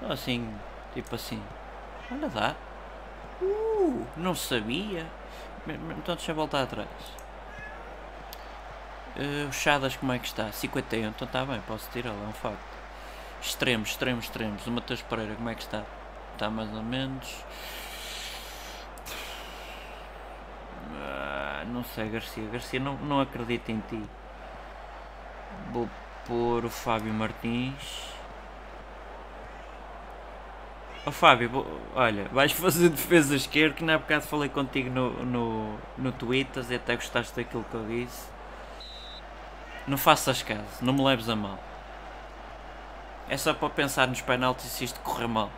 [0.00, 0.52] só assim,
[0.94, 1.40] tipo assim.
[2.10, 2.54] Olha, dá.
[3.40, 5.06] Uh, não sabia.
[5.66, 6.88] Então deixa eu voltar atrás.
[9.16, 10.50] Uh, o Chadas como é que está?
[10.50, 12.58] 51, então está bem, posso tirá-lo, é um facto.
[13.40, 14.66] Extremos, extremos, extremos.
[14.66, 15.84] O Matheus Pereira como é que está?
[16.32, 17.44] Está mais ou menos.
[21.64, 22.44] Não sei, Garcia.
[22.50, 24.02] Garcia, não, não acredito em ti.
[25.72, 25.88] Vou
[26.26, 28.12] pôr o Fábio Martins.
[31.04, 35.10] Ó oh, Fábio, vou, olha, vais fazer defesa esquerda que na bocado falei contigo no,
[35.24, 38.28] no, no Twitter e até gostaste daquilo que eu disse.
[39.86, 41.58] Não faças caso, não me leves a mal.
[43.28, 45.50] É só para pensar nos penaltis se isto correr mal.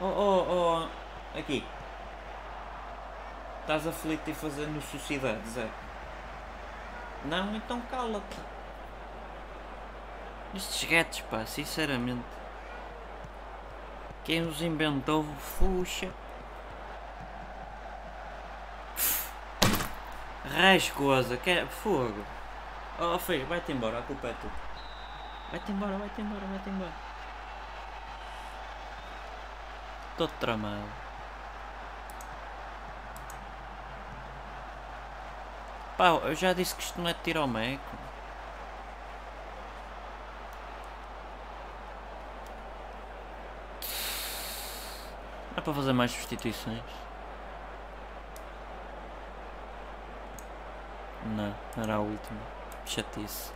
[0.00, 1.64] Oh, oh, oh, aqui.
[3.60, 5.68] Estás aflito e fazendo sociedade, Zé?
[7.24, 8.36] Não, então cala-te.
[10.54, 12.24] Estes gatos, pá, sinceramente.
[14.24, 16.10] Quem os inventou, fuxa.
[20.44, 22.24] Rascosa, que é fogo.
[22.98, 24.50] Oh, filho, vai-te embora, a culpa é tua.
[25.50, 27.03] Vai-te embora, vai-te embora, vai-te embora.
[30.16, 31.04] Todo tramado.
[35.96, 37.82] Pá, eu já disse que isto não é tiro ao meco.
[45.54, 46.82] Dá para fazer mais substituições?
[51.26, 52.40] Não, era a última.
[52.86, 53.52] Chatice.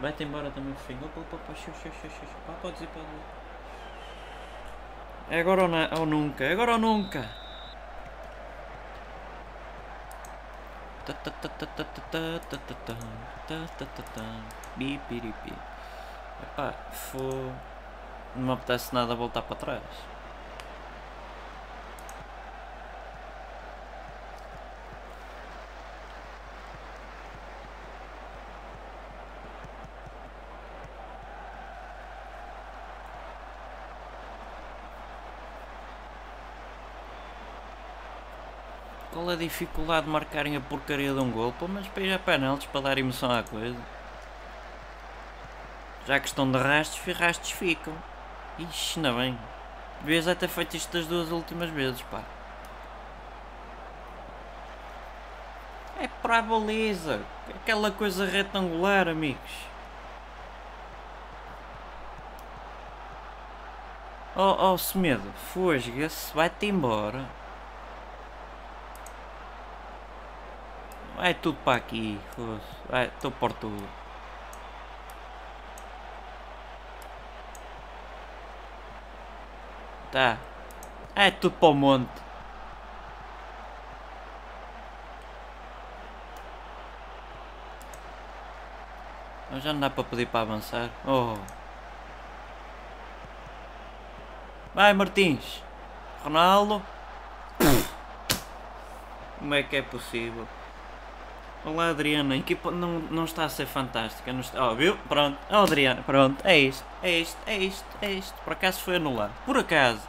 [0.00, 1.04] Vai-te embora também, fofinho.
[1.04, 2.30] Opa, opa, opa, xux, xux, xux.
[2.46, 3.37] Pá, pode ir, ir.
[5.30, 7.28] É agora ou, ou nunca, é agora ou nunca.
[16.42, 17.52] Epá, foi...
[18.36, 20.17] Não me apetece nada voltar para trás.
[39.18, 41.52] Qual a dificuldade de marcarem a porcaria de um gol?
[41.54, 43.76] Pelo menos para ir a penaltis para dar emoção à coisa.
[46.06, 47.92] Já que estão de rastos, rastos ficam.
[48.60, 49.36] Ixi, ainda bem.
[50.02, 52.22] Devias é ter feito isto das duas últimas vezes, pá.
[55.98, 57.20] É para a baliza.
[57.56, 59.66] Aquela coisa retangular, amigos.
[64.36, 67.37] Oh, oh, Semedo, fosga-se, vai-te embora.
[71.18, 72.16] Vai tudo para aqui.
[72.88, 73.88] Vai, estou por tudo.
[80.12, 80.38] Tá.
[81.16, 82.22] É tudo para o monte.
[89.50, 90.88] Mas já não dá para pedir para avançar.
[91.04, 91.36] Oh.
[94.72, 95.64] Vai Martins.
[96.22, 96.80] Ronaldo.
[99.40, 100.46] Como é que é possível?
[101.64, 104.32] Olá Adriana, a equipa não, não está a ser fantástica.
[104.32, 104.70] Não está...
[104.70, 104.96] Oh, viu?
[105.08, 105.36] Pronto.
[105.50, 106.40] Oh, Adriana, pronto.
[106.46, 108.34] É isto, é isto, é isto, é isto.
[108.44, 109.32] Por acaso foi anulado.
[109.44, 110.02] Por acaso.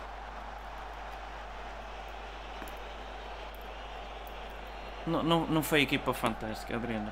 [5.08, 7.12] Não, não, não foi equipa fantástica, Adriana.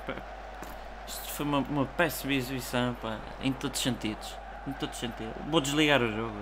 [1.07, 4.35] Isto foi uma, uma péssima exibição, pá, em todos os sentidos.
[4.67, 5.33] Em todos os sentidos.
[5.47, 6.35] Vou desligar o jogo.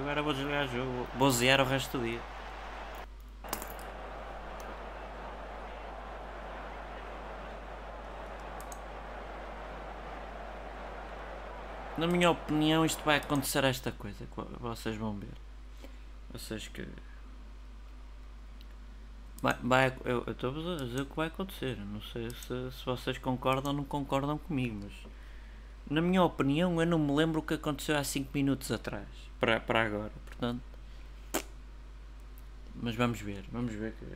[0.00, 1.06] Agora vou desligar o jogo.
[1.16, 2.20] Vou zear o resto do dia.
[12.02, 14.26] Na minha opinião, isto vai acontecer esta coisa
[14.58, 15.36] vocês vão ver.
[16.32, 16.84] Vocês que.
[19.40, 21.76] Vai, vai, eu estou a dizer o que vai acontecer.
[21.76, 24.92] Não sei se, se vocês concordam ou não concordam comigo, mas.
[25.88, 29.06] Na minha opinião, eu não me lembro o que aconteceu há 5 minutos atrás.
[29.38, 30.12] Para, para agora.
[30.26, 30.60] Portanto.
[32.82, 33.44] Mas vamos ver.
[33.52, 34.06] Vamos ver que.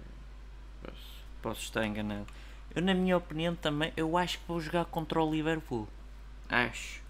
[0.83, 2.27] Posso, posso estar enganado.
[2.75, 3.93] Eu, na minha opinião, também.
[3.97, 5.87] Eu acho que vou jogar contra o Liverpool.
[6.49, 7.06] Acho.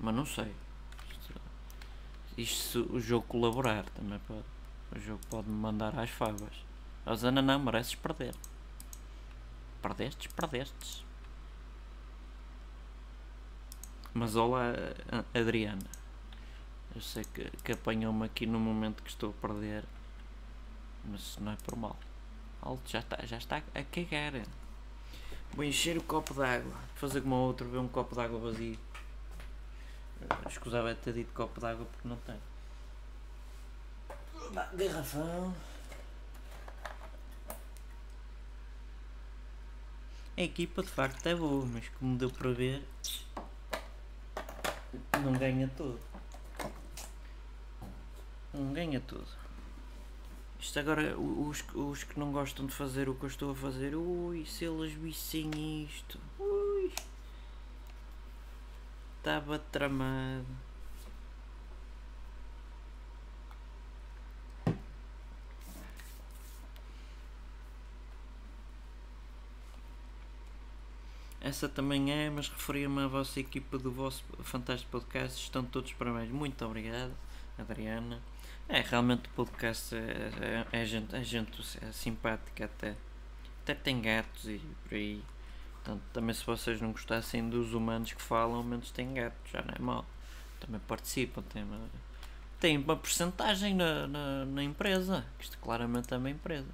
[0.00, 0.52] Mas não sei.
[2.36, 4.44] Isto se o jogo colaborar também pode.
[4.92, 6.64] O jogo pode me mandar às favas.
[7.04, 8.34] A Zana não, mereces perder.
[9.82, 11.04] Perdestes, perdestes.
[14.14, 14.72] Mas olá
[15.34, 15.86] Adriana.
[16.94, 19.84] Eu sei que, que apanhou-me aqui no momento que estou a perder.
[21.04, 21.96] Mas não é por mal.
[22.62, 24.32] Alto já está, já está a cagar.
[25.52, 26.74] Vou encher o copo d'água.
[26.94, 28.78] Fazer como o outro, ver um copo d'água vazio.
[30.48, 32.36] Escusava de ter dito copo d'água porque não tem.
[34.74, 35.54] Garrafão.
[40.36, 42.82] A equipa de facto é boa, mas como deu para ver,
[45.22, 46.00] não ganha tudo.
[48.54, 49.28] Não ganha tudo.
[50.58, 53.94] Isto agora, os, os que não gostam de fazer o que eu estou a fazer,
[53.94, 56.18] ui, se eles vissem isto.
[59.20, 60.46] Estava tramado.
[71.38, 75.38] Essa também é, mas referia-me à vossa equipa do vosso fantástico podcast.
[75.42, 76.30] Estão todos parabéns.
[76.30, 77.12] Muito obrigado,
[77.58, 78.22] Adriana.
[78.66, 81.62] É, realmente o podcast é, é, é gente, é gente
[81.92, 82.96] simpática até.
[83.62, 85.22] Até tem gatos e por aí.
[85.82, 89.62] Portanto, também se vocês não gostassem dos humanos que falam, ao menos têm gatos, já
[89.62, 90.04] não é mal.
[90.60, 91.80] Também participam, tem uma,
[92.60, 95.24] tem uma porcentagem na, na, na empresa.
[95.38, 96.68] Isto claramente é uma empresa.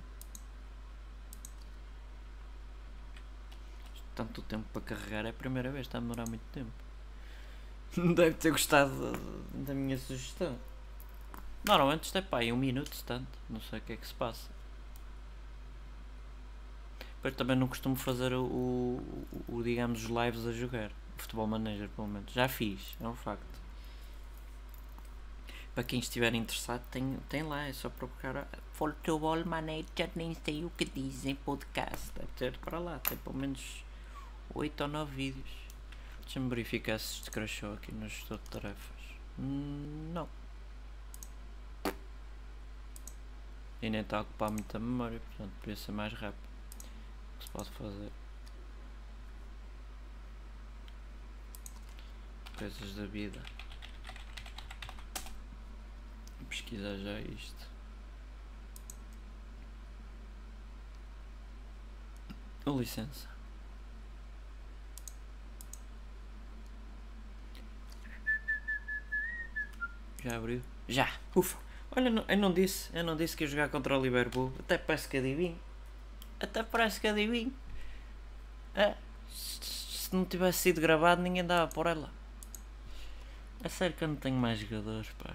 [4.14, 6.72] Tanto tempo para carregar é a primeira vez, está a demorar muito tempo.
[8.14, 9.18] Deve ter gostado da,
[9.66, 10.59] da minha sugestão.
[11.64, 13.38] Normalmente isto é pá, um minuto, tanto.
[13.48, 14.55] Não sei o que é que se passa.
[17.24, 20.92] Eu também não costumo fazer o, o, o, digamos, os lives a jogar.
[21.16, 22.32] Futebol Manager, pelo menos.
[22.32, 23.44] Já fiz, é um facto.
[25.74, 30.70] Para quem estiver interessado, tem, tem lá, é só procurar Futebol Manager, nem sei o
[30.70, 32.12] que dizem, podcast.
[32.14, 33.84] Deve ter para lá, tem pelo menos
[34.54, 35.50] 8 ou 9 vídeos.
[36.22, 39.02] Deixa-me verificar se isto crashou aqui no gestor de tarefas.
[39.38, 40.28] Hum, não.
[43.82, 46.45] E nem está a ocupar muita memória, portanto devia ser mais rápido
[47.39, 48.12] que se pode fazer.
[52.59, 53.43] Coisas da vida.
[56.49, 57.66] Pesquisar já isto.
[62.66, 63.28] Licença.
[70.22, 70.61] Já abriu?
[70.89, 71.09] Já!
[71.34, 71.57] Ufa!
[71.95, 74.53] Olha, eu não disse, eu não disse que ia jogar contra o Liverpool.
[74.59, 75.59] Até parece que adivinho.
[76.41, 77.53] Até parece que adivinho.
[78.74, 78.95] É,
[79.30, 82.11] se não tivesse sido gravado, ninguém dava por ela.
[83.64, 85.34] É sério que eu não tenho mais jogadores, pá.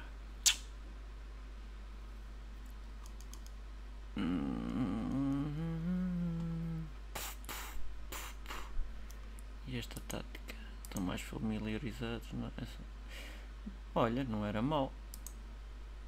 [9.68, 10.56] E esta tática?
[10.84, 12.32] Estão mais familiarizados?
[12.34, 12.52] Não é?
[13.95, 14.93] Olha, não era mau.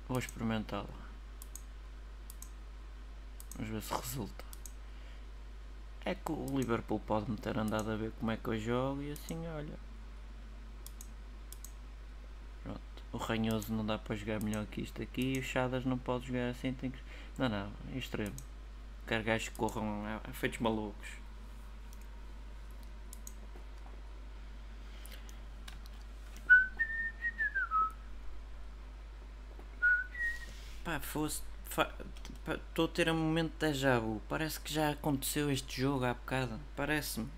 [0.08, 0.88] Vou experimentá-la.
[3.56, 4.53] Vamos ver se resulta.
[6.06, 9.02] É que o Liverpool pode me ter andado a ver como é que eu jogo
[9.02, 9.80] e assim, olha.
[12.64, 12.80] Pronto.
[13.14, 16.28] O Ranhoso não dá para jogar melhor que isto aqui e o Chadas não pode
[16.28, 16.74] jogar assim.
[16.74, 17.00] Tem que...
[17.38, 18.36] Não, não, é extremo.
[19.08, 21.08] Quero gajos que corram é, é feitos malucos.
[30.84, 31.42] Pá, fosse
[32.48, 34.22] Estou a ter um momento de déjà vu.
[34.28, 36.60] Parece que já aconteceu este jogo há bocado.
[36.76, 37.30] Parece-me.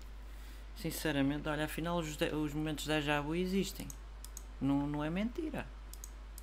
[0.76, 3.86] Sinceramente, olha, afinal os, os momentos de déjà vu existem.
[4.60, 5.66] Não, não é mentira.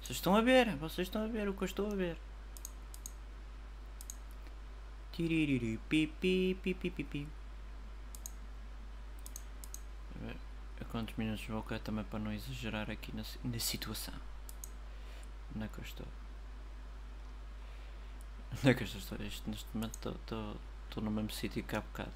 [0.02, 2.18] Vocês estão a ver, vocês estão a ver o que eu estou a ver.
[5.12, 7.28] Tiriri, pi, pi, pi, pi, pi, pi.
[10.16, 10.36] A ver
[10.84, 14.14] a quantos minutos vou cá também para não exagerar aqui na, na situação.
[15.60, 16.08] É que eu estou?
[18.62, 20.16] Não é que esta história, isto, neste momento
[20.88, 22.12] estou no mesmo sítio que há bocado.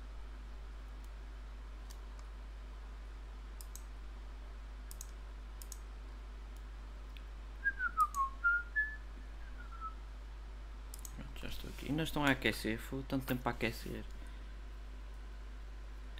[11.15, 11.89] Pronto, já estou aqui.
[11.89, 14.03] Ainda estão a aquecer, foi tanto tempo para aquecer.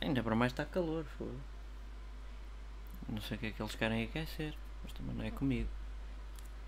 [0.02, 1.34] Ainda para mais está calor, foi.
[3.08, 4.54] Não sei o que é que eles querem aquecer,
[4.84, 5.70] mas também não é comigo.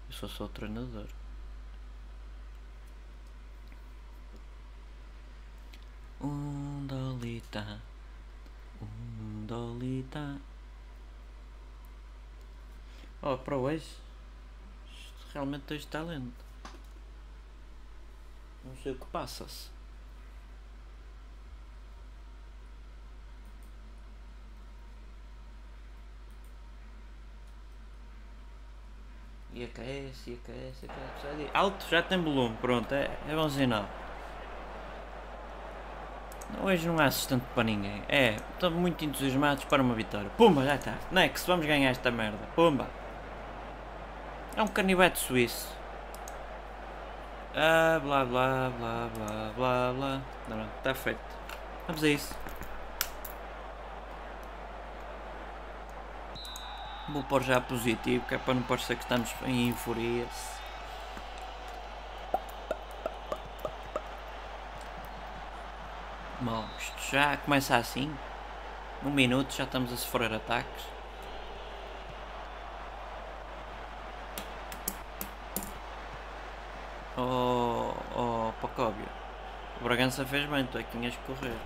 [0.08, 1.08] Eu sou só o treinador.
[6.22, 7.82] Um dolita,
[8.82, 10.38] um dolita.
[13.22, 13.86] Oh, para hoje,
[14.88, 16.46] isto realmente tens talento.
[18.66, 19.70] Não sei o que passa-se.
[29.54, 31.50] E aquece, e aquece, aquece.
[31.54, 34.09] Alto, já tem volume, pronto, é, é bom sinal.
[36.62, 38.02] Hoje não há assistente para ninguém.
[38.10, 40.30] É, estamos muito entusiasmados para uma vitória.
[40.36, 40.96] Pumba, já está.
[41.12, 42.40] Next, vamos ganhar esta merda.
[42.56, 42.88] Pumba.
[44.58, 45.70] É um canivete suíço.
[47.56, 49.94] Ah, blá blá blá blá blá
[50.48, 50.66] blá.
[50.78, 51.20] Está feito.
[51.88, 52.36] Vamos a isso.
[57.08, 60.28] Vou pôr já positivo, que é para não parecer que estamos em euforia.
[66.42, 68.16] Bom, isto já começa assim.
[69.04, 70.86] Um minuto já estamos a sofrer ataques.
[77.18, 79.06] Oh, oh Pacóbio.
[79.82, 81.58] O Bragança fez bem, tu é que tinhas que correr.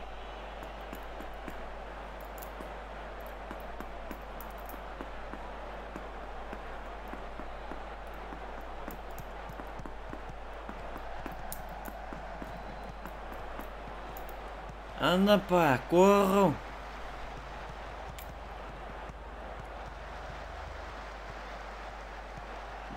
[15.24, 16.54] Anda pá, corram!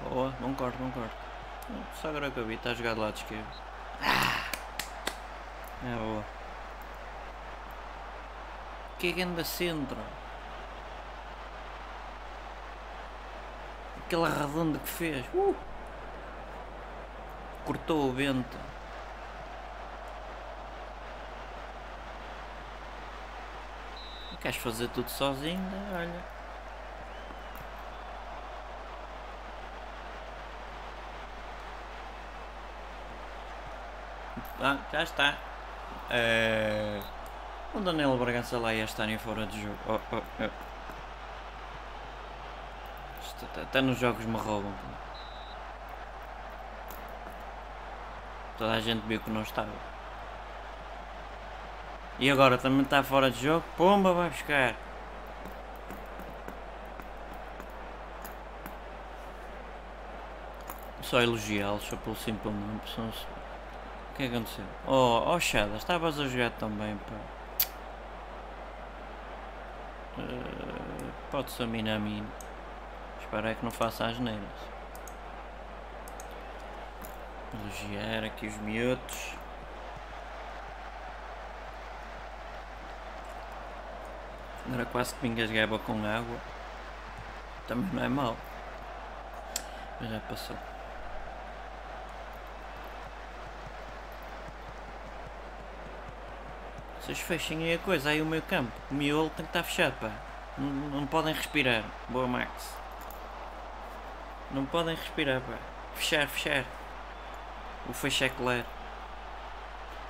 [0.03, 1.15] Boa, não corto, não corto.
[2.03, 3.47] Só agora que eu vi, está a jogar do lado esquerdo.
[4.03, 4.45] Ah!
[5.85, 6.25] É boa.
[8.99, 9.99] Que grande centro!
[14.05, 15.25] Aquela redonda que fez.
[15.33, 15.55] Uh!
[17.65, 18.59] Cortou o vento.
[24.47, 25.61] Queres fazer tudo sozinho?
[25.93, 26.25] Olha.
[34.61, 35.35] Ah, já está.
[36.09, 37.01] É...
[37.75, 39.77] O Daniel Bragança lá ia estar em fora de jogo.
[39.89, 40.51] Oh, oh, oh.
[43.61, 44.73] Até nos jogos me roubam.
[48.57, 49.96] Toda a gente viu que não estava.
[52.19, 53.65] E agora também está fora de jogo.
[53.77, 54.75] Pomba vai buscar.
[61.03, 62.81] Só elogiá-los, só pelo simples nome.
[62.81, 64.65] O que é que aconteceu?
[64.87, 67.37] Oh, oh Shadow, estavas a jogar tão bem, pá.
[70.19, 72.27] Uh, pode ser Minamino.
[73.21, 74.43] Espero é que não faça as neiras.
[77.55, 79.35] Elogiar aqui os miúdos.
[84.67, 86.39] Agora quase que me engasgava com água.
[87.69, 88.37] Também não é mau.
[90.01, 90.57] Mas já passou.
[97.01, 98.73] Vocês fechem aí a coisa, aí o meu campo.
[98.91, 100.11] O miolo tem que estar fechado, pá.
[100.59, 101.85] Não, não podem respirar.
[102.09, 102.75] Boa, Max.
[104.51, 105.57] Não podem respirar, pá.
[105.95, 106.65] Fechar, fechar.
[107.89, 108.65] O fecho é claro.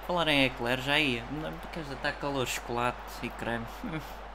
[0.06, 1.22] Falar em eclair já ia.
[1.60, 3.66] Porque está calor, chocolate e creme.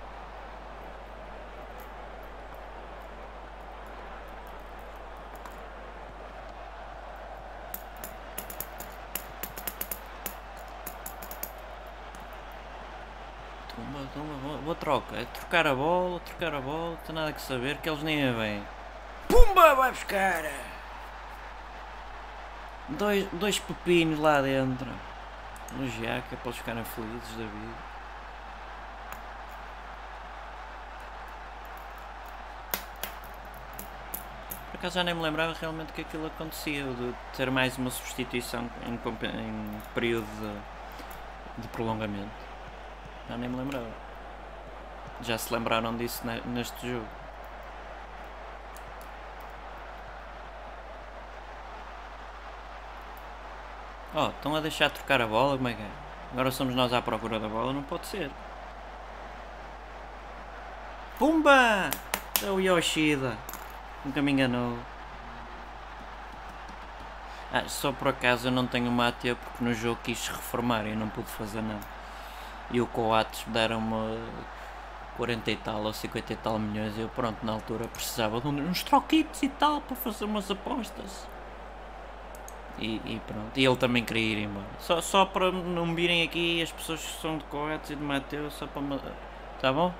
[14.75, 15.15] troca.
[15.15, 18.27] É trocar a bola, trocar a bola, não tem nada que saber, que eles nem
[18.27, 18.63] a vêm.
[19.27, 20.43] Pumba, vai buscar!
[22.89, 24.89] Dois, dois pepinos lá dentro.
[25.77, 27.91] Elogiar, que é para eles ficarem felizes da vida.
[34.71, 38.69] Por acaso já nem me lembrava realmente que aquilo acontecia, de ter mais uma substituição
[38.85, 42.50] em, em período de, de prolongamento.
[43.29, 43.89] Já nem me lembrava.
[45.21, 47.07] Já se lembraram disso neste jogo.
[54.13, 55.55] Oh, estão a deixar trocar a bola?
[55.55, 55.89] Como é que é?
[56.33, 57.71] Agora somos nós à procura da bola?
[57.71, 58.29] Não pode ser.
[61.17, 61.89] Pumba!
[62.43, 63.37] É o Yoshida.
[64.03, 64.77] Nunca me enganou.
[67.53, 71.09] Ah, só por acaso eu não tenho uma porque no jogo quis reformar e não
[71.09, 72.00] pude fazer nada.
[72.71, 74.17] E o Coates deram-me
[75.17, 78.81] 40 e tal ou 50 e tal milhões eu pronto, na altura precisava de uns
[78.83, 81.27] troquitos e tal para fazer umas apostas.
[82.79, 84.65] E, e, pronto, e ele também queria ir embora.
[84.79, 88.01] Só, só para não me virem aqui as pessoas que são de Coates e de
[88.01, 88.81] Mateus, só para...
[89.59, 89.93] Tá bom?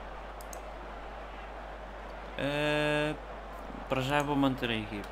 [2.40, 3.16] Uh,
[3.88, 5.08] para já vou manter a equipe.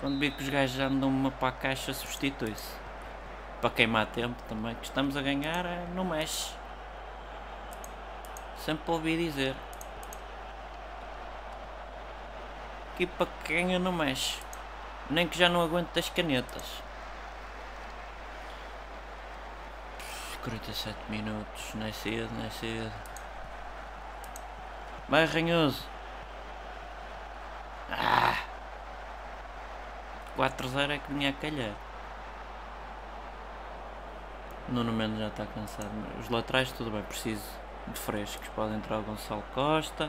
[0.00, 2.74] Quando vi que os gajos andam-me para a caixa, substitui-se.
[3.60, 6.52] Para queimar tempo também, que estamos a ganhar, é, não mexe.
[8.66, 9.54] Sempre ouvi dizer.
[12.94, 14.40] Equipa que ganha não mexe.
[15.08, 16.82] Nem que já não aguente das canetas.
[20.42, 22.92] 47 minutos, é cedo, é cedo.
[25.08, 25.84] Vai Ranhoso.
[27.88, 28.36] Ah!
[30.36, 31.74] 4-0 é que vinha a calhar.
[34.68, 35.90] Nuno Mendes já está cansado.
[36.18, 38.48] Os laterais tudo bem, preciso de frescos.
[38.48, 40.08] Pode entrar o Gonçalo Costa.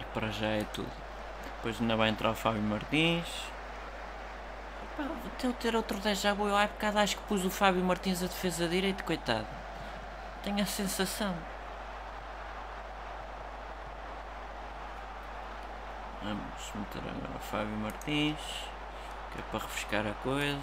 [0.00, 0.90] E para já é tudo.
[1.56, 3.26] Depois ainda vai entrar o Fábio Martins.
[5.42, 6.48] Vou ter outro déjà vu.
[6.48, 9.46] Eu há bocado acho que pus o Fábio Martins a defesa direita, coitado.
[10.42, 11.34] Tenho a sensação.
[16.22, 18.38] Vamos meter agora o Fábio Martins,
[19.32, 20.60] que é para refrescar a coisa.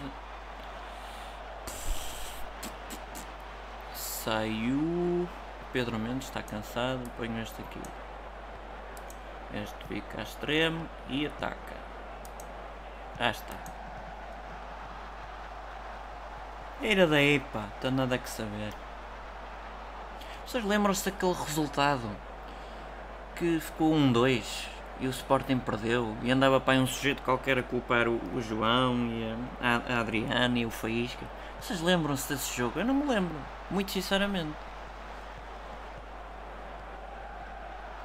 [3.93, 5.27] Saiu.
[5.71, 7.81] Pedro Mendes está cansado, ponho este aqui.
[9.53, 11.75] Este fica a extremo e ataca.
[13.19, 13.55] Já está.
[16.81, 18.73] Era daí, pá, está nada a que saber.
[20.45, 22.09] Vocês lembram-se daquele resultado
[23.35, 28.07] que ficou 1-2 e o Sporting perdeu e andava para um sujeito qualquer a culpar
[28.07, 31.25] o, o João e a, a Adriana e o Faísca?
[31.59, 32.79] Vocês lembram-se desse jogo?
[32.79, 33.35] Eu não me lembro,
[33.69, 34.55] muito sinceramente.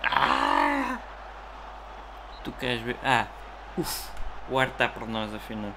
[0.05, 0.99] Ah!
[2.43, 2.97] Tu queres ver?
[3.03, 3.27] Ah!
[3.77, 4.09] Uf!
[4.49, 5.73] O ar está por nós afinal.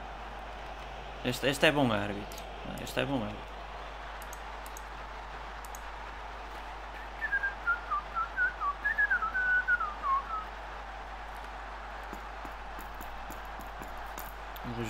[1.24, 2.44] Este, este é bom árbitro.
[2.84, 3.57] Este é bom árbitro.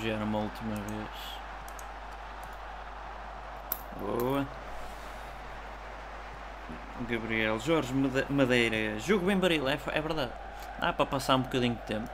[0.08, 1.10] Elogiar uma última vez.
[4.00, 4.48] Boa.
[7.02, 7.94] Gabriel Jorge
[8.30, 9.00] Madeira.
[9.00, 10.32] Jogo bem baril, é, é verdade.
[10.80, 12.10] Dá para passar um bocadinho de tempo.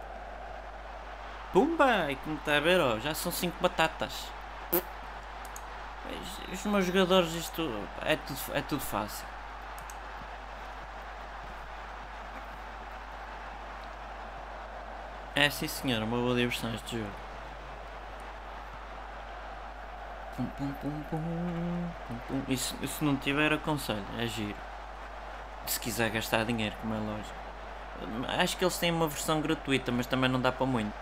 [1.51, 2.11] Pumba!
[2.11, 4.27] E como está a ver, já são 5 batatas.
[6.51, 7.69] Os meus jogadores, isto
[8.01, 9.25] é tudo, é tudo fácil.
[15.35, 17.32] É sim senhor, uma boa diversão este jogo.
[20.35, 21.89] Pum, pum, pum, pum,
[22.27, 24.55] pum, E se, se não tiver, aconselho, é giro.
[25.67, 27.35] Se quiser gastar dinheiro, como é lógico.
[28.41, 30.93] Acho que eles têm uma versão gratuita, mas também não dá para muito.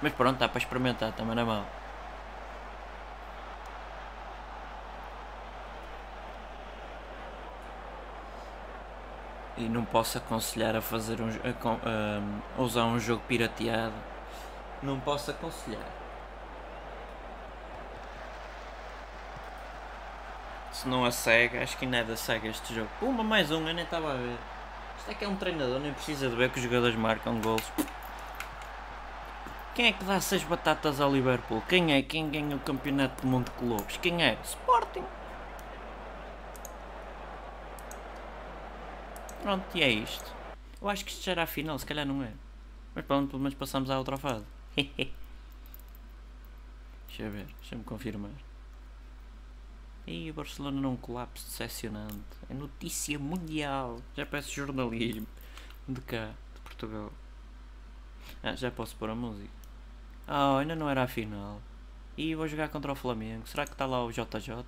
[0.00, 1.66] Mas pronto, dá para experimentar, também não é mal.
[9.56, 13.94] E não posso aconselhar a fazer um, a, a usar um jogo pirateado.
[14.82, 16.01] Não posso aconselhar.
[20.82, 22.90] Se não a SEGA, acho que ainda é da SEGA este jogo.
[22.98, 24.36] Puma, mais um, eu nem estava a ver.
[24.98, 27.62] Isto é que é um treinador, nem precisa de ver que os jogadores marcam gols.
[29.74, 31.62] Quem é que dá 6 batatas ao Liverpool?
[31.68, 32.02] Quem é?
[32.02, 33.96] Quem ganha o campeonato do mundo de clubes?
[33.98, 34.36] Quem é?
[34.42, 35.04] Sporting!
[39.42, 40.32] Pronto, e é isto.
[40.80, 42.32] Eu acho que isto já era a final, se calhar não é.
[42.94, 44.44] Mas pronto, pelo menos passamos à outra fase.
[44.76, 45.12] Deixa
[47.24, 48.30] eu ver, deixa-me confirmar.
[50.06, 52.16] E o Barcelona num colapso decepcionante.
[52.50, 54.00] É notícia mundial.
[54.16, 55.26] Já peço jornalismo
[55.88, 57.12] de cá, de Portugal.
[58.42, 59.50] Ah, já posso pôr a música.
[60.26, 61.60] Oh, ainda não era a final.
[62.16, 63.46] E vou jogar contra o Flamengo.
[63.46, 64.64] Será que está lá o JJ?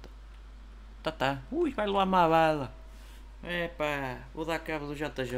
[1.02, 1.42] Tá, tá.
[1.50, 2.74] Ui, vai lá uma bala.
[3.42, 5.36] Epá, vou dar cabo do JJ.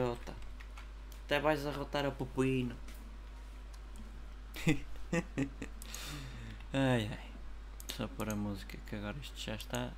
[1.24, 2.76] Até vais arrotar a Pupino.
[6.72, 7.25] ai ai
[7.96, 9.90] só pôr a música que agora isto já está.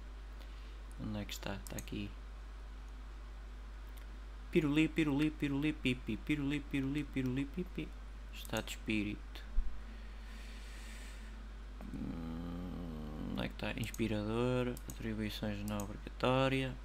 [1.04, 1.54] Onde é que está?
[1.54, 2.08] Está aqui.
[4.52, 7.88] Piruli, piruli, piruli, pipi, piruli, piruli, piruli, pipi.
[8.32, 9.42] Estado de espírito.
[11.92, 13.72] Hum, onde é que está?
[13.72, 16.76] Inspirador, atribuições não obrigatória.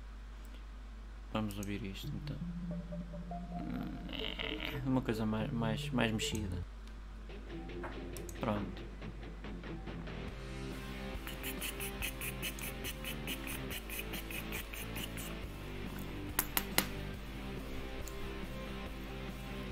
[1.32, 2.38] Vamos ouvir isto então.
[3.62, 6.58] Hum, uma coisa mais, mais, mais mexida.
[8.40, 8.93] Pronto.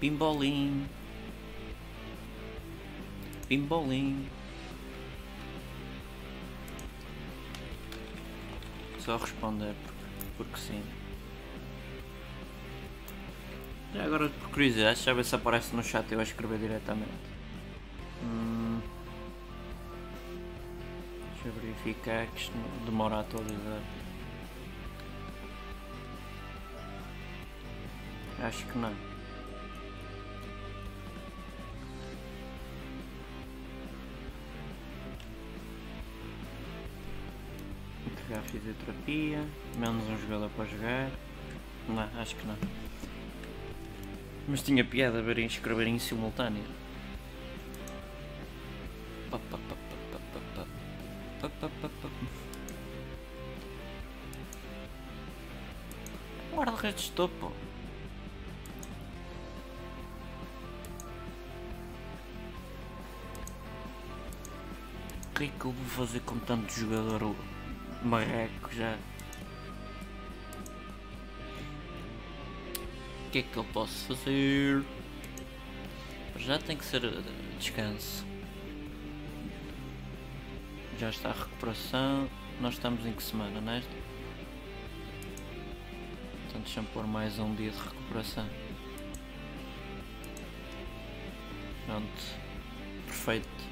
[0.01, 0.87] Pimbolim.
[3.47, 4.27] Pimbolim.
[8.97, 10.83] Só responder porque, porque sim.
[13.93, 17.11] Já agora por curiosidade, deixa eu ver se aparece no chat eu a escrever diretamente.
[18.23, 18.81] Hum.
[21.33, 22.53] Deixa eu verificar que isto
[22.87, 23.81] demora a atualizar.
[28.39, 29.10] Acho que não.
[38.51, 39.47] Fisioterapia,
[39.77, 41.09] menos um jogador para jogar.
[41.87, 42.57] Não, acho que não.
[44.47, 46.63] Mas tinha piada ver escrever em simultâneo.
[56.53, 57.51] Guarda-redes de topo.
[65.25, 67.35] O que é que eu vou fazer com tanto jogador
[68.03, 68.97] marreco já?
[73.27, 74.83] O que é que eu posso fazer?
[76.37, 77.21] Já tem que ser eh,
[77.59, 78.25] descanso.
[80.99, 82.29] Já está a recuperação.
[82.59, 83.89] Nós estamos em que semana, nesta?
[86.47, 88.47] Então deixa-me pôr mais um dia de recuperação.
[91.85, 92.41] Pronto.
[93.05, 93.70] Perfeito.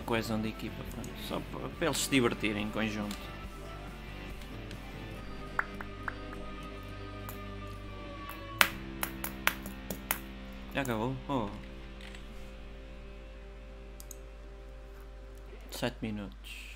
[0.00, 1.10] Uma coesão de equipa, pronto.
[1.28, 3.16] Só para, eles se divertirem em conjunto.
[10.74, 11.14] Já acabou?
[11.28, 11.48] Oh.
[15.70, 16.69] Sete minutos.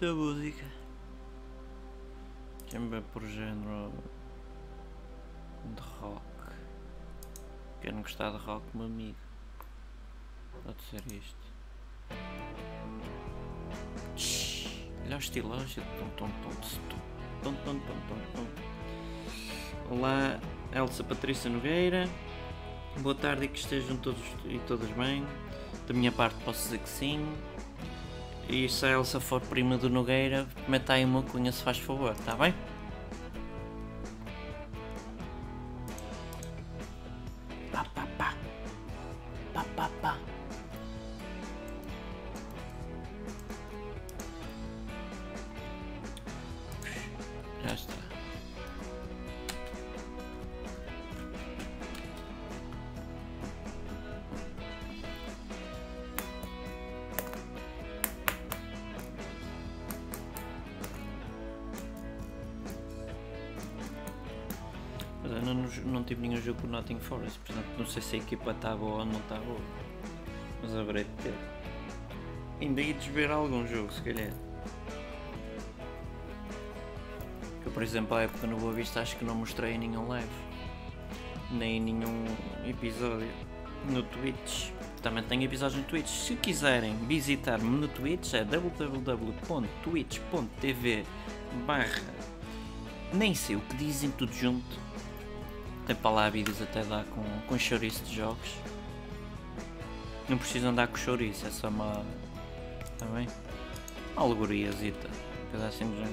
[0.00, 0.64] Nesta música.
[2.70, 3.92] Ver por género
[5.64, 6.22] de rock.
[7.80, 9.16] Quero gostar de rock, meu amigo.
[10.62, 11.36] Pode ser isto.
[18.12, 19.94] Olha o tom.
[19.94, 20.40] Olá,
[20.72, 22.08] Elsa Patrícia Nogueira.
[23.00, 25.26] Boa tarde e que estejam todos e todas bem.
[25.86, 27.26] Da minha parte posso dizer que sim.
[28.48, 32.14] E se a Elsa for prima do Nogueira, meta aí uma cunha se faz favor,
[32.24, 32.54] tá bem?
[67.88, 69.60] Sei se a equipa está boa ou não está boa.
[70.62, 71.34] Mas haverei de ter.
[72.60, 74.32] Ainda ia desver algum jogo, se calhar.
[77.64, 80.28] Eu, por exemplo, à época no Boa Vista acho que não mostrei em nenhum live.
[81.50, 82.24] Nem em nenhum
[82.66, 83.28] episódio
[83.88, 84.70] no Twitch.
[85.02, 86.08] Também tenho episódios no Twitch.
[86.08, 91.04] Se quiserem visitar-me no Twitch é www.twitch.tv
[91.66, 92.28] barra
[93.12, 94.87] nem sei o que dizem tudo junto.
[95.88, 98.50] Tem para lá vídeos até dá com, com chouriço de jogos.
[100.28, 102.04] Não precisam dar com chouriço, é só uma.
[102.92, 103.26] Está bem?
[104.14, 105.08] Uma alegoriazita.
[105.66, 106.12] Assim género.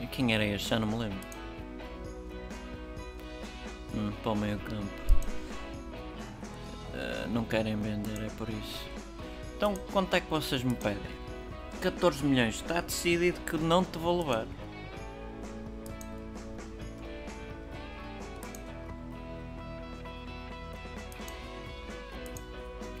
[0.00, 0.70] E quem era este?
[0.70, 1.18] Já não me lembro.
[3.94, 5.02] Hum, para o meio campo.
[6.94, 8.88] Uh, não querem vender, é por isso.
[9.58, 11.12] Então quanto é que vocês me pedem?
[11.82, 12.54] 14 milhões.
[12.54, 14.46] Está decidido que não te vou levar.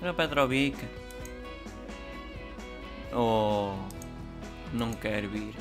[0.06, 0.76] Era Petrovic.
[3.12, 3.74] Oh,
[4.72, 5.52] não quero vir.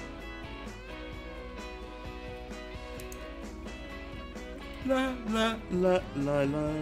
[4.85, 6.73] Lá, lá, lá, lá, lá.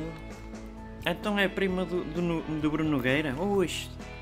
[1.06, 3.34] Então é prima do, do, do Bruno Nogueira?
[3.42, 3.70] Ui,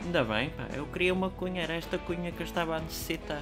[0.04, 0.68] ainda bem, pá.
[0.76, 3.42] Eu queria uma cunha, era esta cunha que eu estava a necessitar.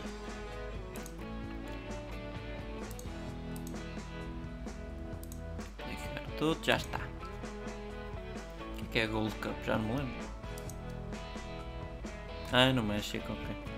[6.37, 7.08] Tudo já está.
[8.91, 9.53] Que é Gold Cup?
[9.65, 10.29] Já não me lembro.
[12.51, 13.69] Ah, no México, ok.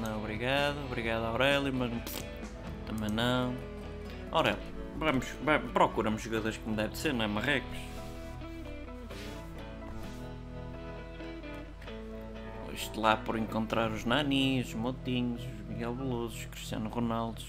[0.00, 0.76] Não, obrigado.
[0.86, 1.90] Obrigado, Aurélio, mas
[2.86, 3.54] também não.
[4.30, 4.58] Aurélio,
[4.98, 7.78] vamos, vamos, procuramos jogadores como deve ser, não é Marrecos?
[12.72, 17.40] Isto lá por encontrar os Nanis, os Motinhos, os Miguel Veloso, os Cristiano Ronaldo,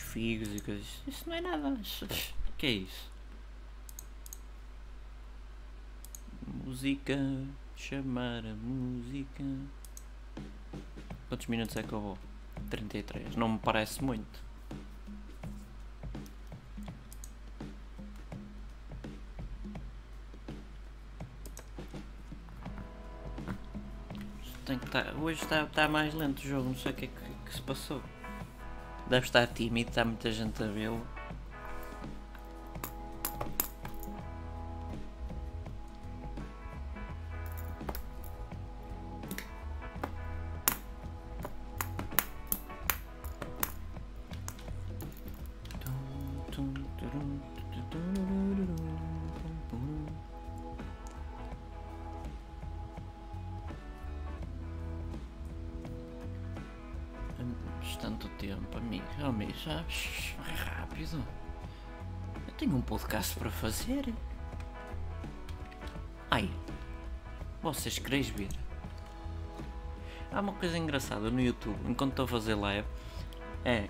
[0.00, 1.02] os, os Figos e coisas.
[1.06, 1.68] Isso não é nada.
[1.68, 3.10] O que é isso?
[6.64, 7.16] Música,
[7.76, 9.44] chamar a música.
[11.28, 12.18] Quantos minutos é que eu vou?
[12.68, 13.36] 33.
[13.36, 14.50] Não me parece muito.
[24.66, 27.08] Tem que estar, hoje está, está mais lento o jogo, não sei o que é
[27.08, 28.00] que, que se passou.
[29.10, 31.04] Deve estar tímido, está muita gente a vê-lo.
[63.40, 64.12] Para fazer.
[66.30, 66.48] Ai,
[67.62, 68.50] vocês quereis ver?
[70.30, 72.86] Há uma coisa engraçada no YouTube, enquanto estou a fazer live,
[73.64, 73.86] é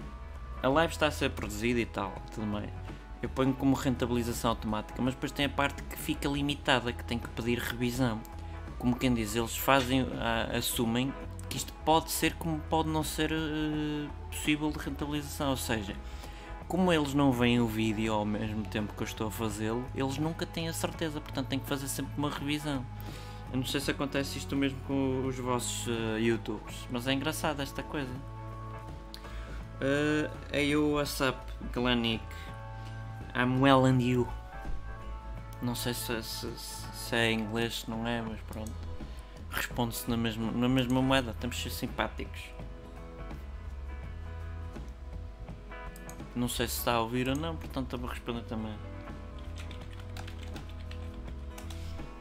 [0.63, 2.71] a live está a ser produzida e tal, tudo mais.
[3.21, 7.19] Eu ponho como rentabilização automática, mas depois tem a parte que fica limitada, que tem
[7.19, 8.21] que pedir revisão.
[8.79, 10.07] Como quem diz, eles fazem,
[10.57, 11.13] assumem
[11.49, 15.95] que isto pode ser como pode não ser uh, possível de rentabilização, ou seja,
[16.71, 20.18] como eles não veem o vídeo ao mesmo tempo que eu estou a fazê-lo, eles
[20.18, 22.87] nunca têm a certeza, portanto tem que fazer sempre uma revisão.
[23.53, 27.61] Eu não sei se acontece isto mesmo com os vossos uh, youtubers, mas é engraçado
[27.61, 28.14] esta coisa.
[29.81, 31.41] Uh, hey, what's up,
[31.73, 32.23] Glenick?
[33.35, 34.29] I'm well and you.
[35.61, 38.91] Não sei se, se, se é inglês, não é, mas pronto
[39.51, 41.35] responde-se na mesma, na mesma moeda.
[41.41, 42.41] Temos de ser simpáticos.
[46.35, 48.76] Não sei se está a ouvir ou não, portanto vou responder também.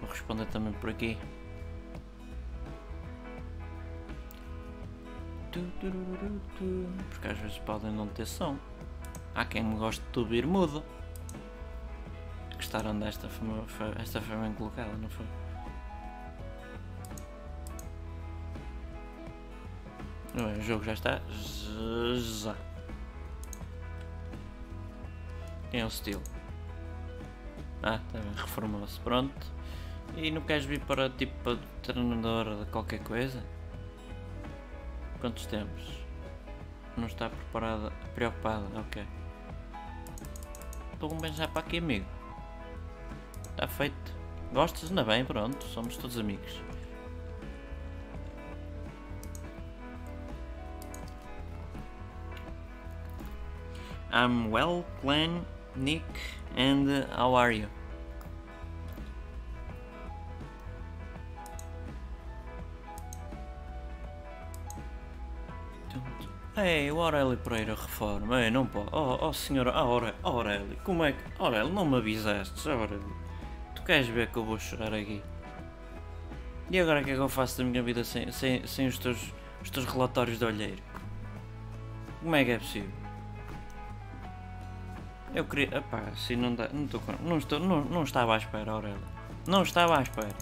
[0.02, 1.18] Vou responder também por aqui.
[7.10, 8.58] Porque às vezes podem não ter som.
[9.36, 10.84] Há quem me goste de ouvir mudo.
[12.56, 13.30] Gostaram desta?
[14.00, 15.26] Esta foi bem colocada, não foi?
[20.36, 21.22] o jogo já está.
[22.16, 22.56] Já.
[25.72, 26.22] Quem é o Steel?
[27.84, 29.00] Ah, também tá reformou-se.
[29.00, 29.48] Pronto.
[30.18, 33.44] E não queres vir para tipo treinador de qualquer coisa?
[35.20, 36.00] Quantos temos?
[36.98, 39.06] Não está preparada, preocupada, ok.
[40.94, 42.06] Estou bem já para aqui, amigo.
[43.52, 44.20] Está feito.
[44.52, 44.90] Gostas?
[44.90, 46.62] Ainda bem, pronto, somos todos amigos.
[54.12, 55.46] I'm well, Glenn,
[55.76, 56.04] Nick,
[56.56, 57.68] and how are you?
[66.62, 68.44] Ei, o Aurélio Pereira reforma.
[68.44, 68.90] Ei, não pode.
[68.92, 71.24] Oh, oh senhora, Aurélio, Aurélio, como é que.
[71.38, 73.16] Aurélio, não me avisaste, Aurélio.
[73.76, 75.24] Tu queres ver que eu vou chorar aqui?
[76.70, 78.98] E agora o que é que eu faço da minha vida sem, sem, sem os,
[78.98, 80.84] teus, os teus relatórios de olheiro?
[82.22, 82.99] Como é que é possível?
[85.34, 85.78] Eu queria.
[85.78, 86.70] Epá, assim não dá.
[86.70, 89.00] Não, estou, não, estou, não, não estava à espera, Aurélio.
[89.48, 90.36] Não estava à espera.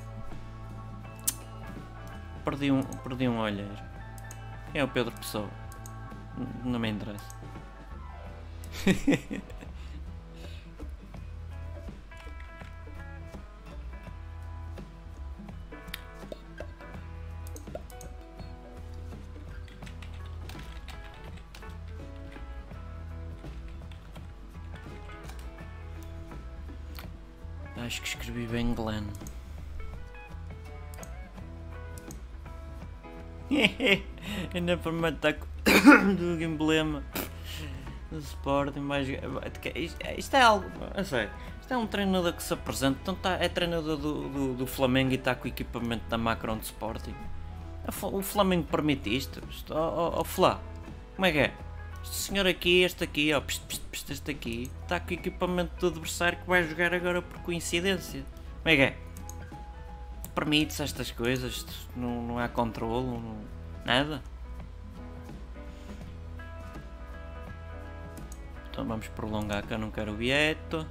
[2.46, 3.78] Perdi um, perdi um olheiro.
[4.74, 5.50] É o Pedro Pessoa.
[6.64, 7.36] Não me interessa.
[27.88, 29.06] Acho que escrevi bem Glenn.
[34.54, 35.38] Ainda para matar
[36.20, 37.02] do emblema.
[38.12, 39.50] do Sporting vai jogar.
[40.18, 40.66] Isto é algo.
[40.94, 41.32] A sério.
[41.62, 43.00] Isto é um treinador que se apresenta.
[43.02, 46.58] Então tá, é treinador do, do, do Flamengo e está com o equipamento da Macron
[46.58, 47.16] de Sporting.
[48.02, 49.42] O Flamengo permite isto?
[49.50, 50.60] isto oh, oh, oh Flá,
[51.16, 51.54] como é que é?
[52.12, 55.88] Senhor aqui, este aqui, ó, pst, pst, pst, este aqui, está com o equipamento do
[55.88, 58.24] adversário que vai jogar agora por coincidência.
[58.64, 58.98] Como é que é?
[60.36, 61.66] Permite-se estas coisas?
[61.96, 63.08] Não, não há controle?
[63.08, 63.38] Não,
[63.86, 64.22] nada?
[68.70, 70.86] Então vamos prolongar que eu não quero o Vieto.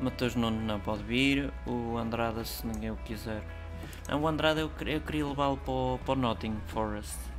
[0.00, 1.52] Matheus Nuno não pode vir.
[1.66, 3.42] O Andrada se ninguém o quiser.
[4.08, 7.29] Não, o Andrada eu, eu queria levá-lo para, para o Notting Forest.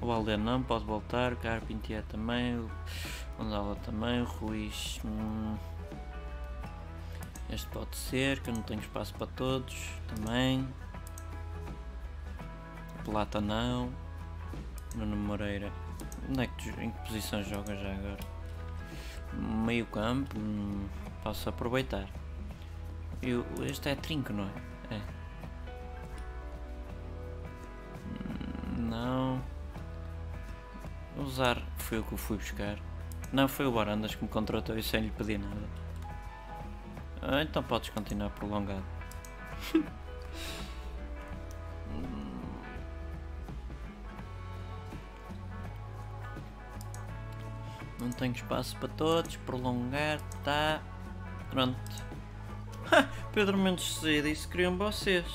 [0.00, 1.32] O Alden não pode voltar.
[1.32, 2.58] O Carpentier também.
[2.58, 2.70] O
[3.36, 4.22] Gonzalo também.
[4.22, 5.00] O Ruiz.
[5.04, 5.56] Hum,
[7.50, 9.74] este pode ser, que eu não tenho espaço para todos.
[10.14, 10.66] Também.
[13.04, 13.90] Plata não.
[14.94, 15.72] Nuno Moreira.
[16.28, 18.38] Onde é que, em que posição joga já agora?
[19.32, 20.86] meio campo, hum,
[21.22, 22.08] posso aproveitar.
[23.22, 24.94] Eu, este é trinco, não é?
[24.94, 25.00] É.
[28.06, 29.57] Hum, não.
[31.18, 32.78] Usar foi o que fui buscar.
[33.32, 35.68] Não, foi o Barandas que me contratou e sem lhe pedir nada.
[37.20, 38.84] Ah, então podes continuar prolongado.
[48.00, 49.36] Não tenho espaço para todos.
[49.36, 50.80] Prolongar, tá.
[51.50, 51.76] Pronto.
[53.32, 55.26] Pedro Mendes C disse que queriam vocês.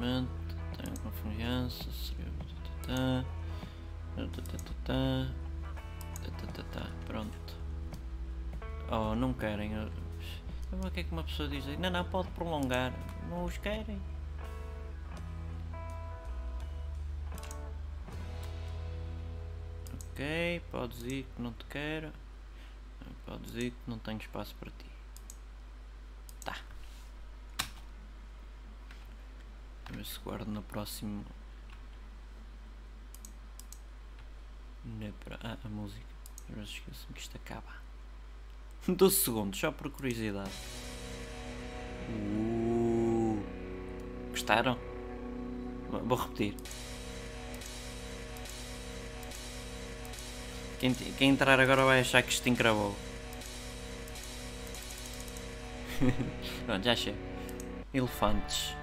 [0.00, 0.30] Absolutamente.
[0.76, 1.90] Tenho confiança.
[7.06, 7.54] Pronto.
[8.90, 9.72] Oh, não querem.
[10.72, 11.66] O que é que uma pessoa diz?
[11.78, 12.92] Não, não, pode prolongar.
[13.28, 14.00] Não os querem.
[20.12, 22.10] Ok, podes ir que não te quero.
[23.26, 24.89] Podes ir que não tenho espaço para ti.
[29.90, 31.24] Vamos ver se guardo no próximo.
[35.42, 36.06] Ah, a música.
[36.48, 37.74] Vezes esqueço-me que isto acaba.
[38.86, 40.50] 12 segundos, só por curiosidade.
[42.08, 43.42] Uh,
[44.30, 44.78] gostaram?
[45.88, 46.54] Vou repetir.
[50.78, 52.94] Quem, quem entrar agora vai achar que isto encravou.
[56.64, 57.18] Pronto, já chega.
[57.92, 58.79] Elefantes.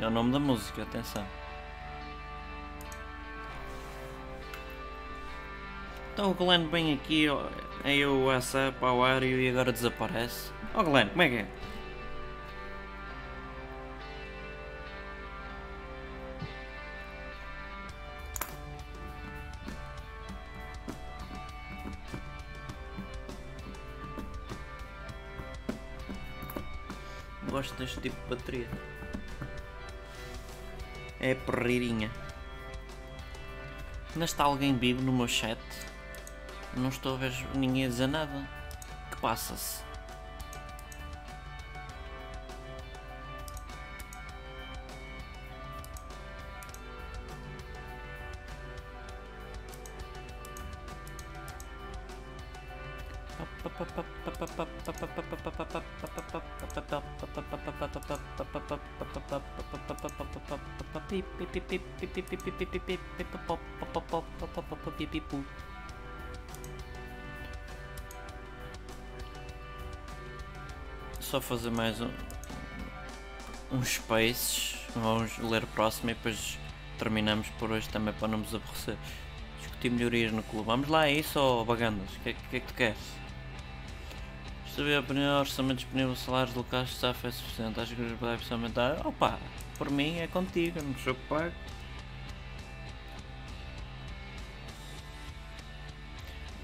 [0.00, 1.24] É o nome da música, atenção.
[6.12, 7.26] Então o Glenn vem aqui,
[7.82, 10.52] aí o WhatsApp ao ar e agora desaparece.
[10.74, 11.46] Oh, Glenn, como é que é?
[27.50, 28.68] Gosto deste tipo de bateria.
[31.24, 32.10] É perreirinha.
[34.12, 35.58] Ainda está alguém vivo no meu chat?
[36.76, 38.46] Não estou a ver ninguém a dizer nada.
[39.10, 39.82] que passa-se?
[71.34, 72.10] Só fazer mais um,
[73.72, 76.56] uns spaces, vamos ler próximo e depois
[76.96, 78.96] terminamos por hoje também para não nos aborrecer.
[79.58, 80.66] Discutir melhorias no clube.
[80.66, 82.08] Vamos lá, é isso ou bagandas?
[82.08, 82.98] O que, que, é que tu queres?
[84.76, 87.80] Saber a opinião, orçamento disponível, salários locais, staff é suficiente.
[87.80, 89.04] Acho que os deve precisam aumentar.
[89.04, 89.36] Opa,
[89.76, 91.52] por mim é contigo, não sou pago.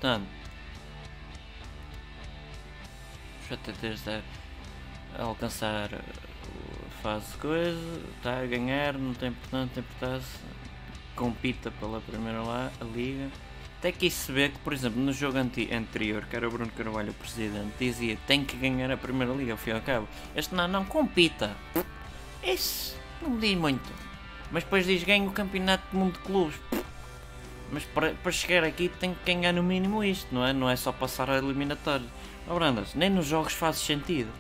[0.01, 0.27] Portanto,
[3.45, 4.23] os ATTs devem
[5.19, 10.41] alcançar a fase coisa, está a ganhar, não tem importância, tem importância,
[11.15, 13.29] compita pela primeira lá, a liga.
[13.79, 17.11] Até que se vê que, por exemplo, no jogo anterior, que era o Bruno Carvalho
[17.11, 20.09] o presidente, dizia tem que ganhar a primeira liga, ao fim e ao cabo.
[20.35, 21.55] Este não, não, compita.
[22.43, 23.93] Isso não diz muito.
[24.51, 26.59] Mas depois diz ganha o campeonato do mundo de clubes.
[27.71, 30.53] Mas para, para chegar aqui tem que ganhar no mínimo isto, não é?
[30.53, 32.07] Não é só passar a eliminatória.
[32.49, 34.31] Oh, Brandas, nem nos jogos faz sentido.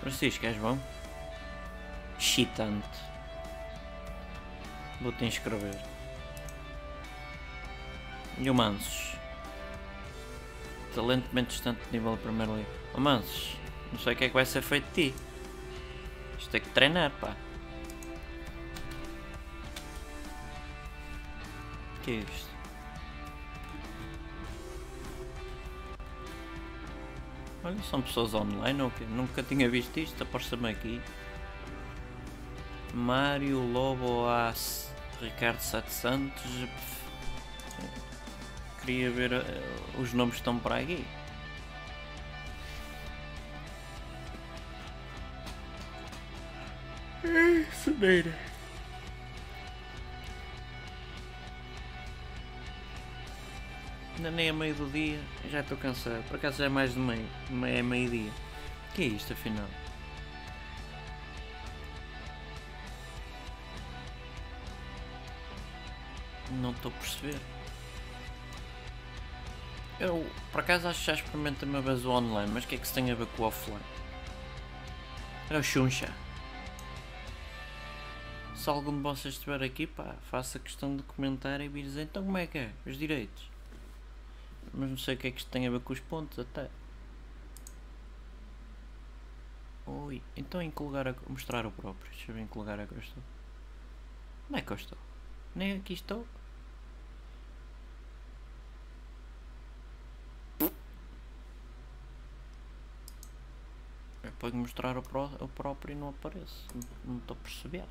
[0.00, 0.78] Francisco, és bom?
[2.30, 2.86] Chitante.
[5.00, 5.76] Vou-te inscrever.
[8.38, 8.48] E?
[10.94, 12.68] Talento bem distante de nível da primeira liga.
[12.94, 13.56] O Mansos,
[13.90, 15.14] não sei o que é que vai ser feito de ti.
[16.38, 17.34] Isto tem que treinar, pá.
[21.96, 22.50] O que é isto?
[27.64, 29.06] Olha, são pessoas online ou okay?
[29.08, 31.02] Nunca tinha visto isto, aparece-me aqui.
[32.92, 36.42] Mário Lobo As Ricardo Sete Santos.
[38.80, 41.04] Queria ver uh, os nomes que estão para aqui.
[47.72, 48.34] Cedeira.
[54.16, 55.18] Ainda nem é meio do dia,
[55.50, 56.22] já estou cansado.
[56.28, 57.26] Por acaso já é mais de meio,
[57.66, 58.30] é meio dia.
[58.90, 59.68] O que é isto afinal?
[66.80, 67.40] Estou a perceber.
[69.98, 72.78] Eu, por acaso, acho que já experimentei uma vez o online, mas o que é
[72.78, 73.84] que se tem a ver com o offline?
[75.50, 76.10] É o Xunxa.
[78.54, 82.24] Se algum de vocês estiver aqui, pá, faça questão de comentar e vir dizer então
[82.24, 83.50] como é que é, os direitos.
[84.72, 86.70] Mas não sei o que é que isto tem a ver com os pontos até.
[89.86, 92.10] Oi, então em que lugar a mostrar o próprio?
[92.12, 93.22] Deixa eu ver em que lugar é que eu estou.
[94.48, 94.98] Não é que eu estou?
[95.54, 96.26] Nem aqui estou.
[104.50, 106.66] Ponho mostrar o, pró o próprio e não aparece.
[107.04, 107.84] Não estou a perceber.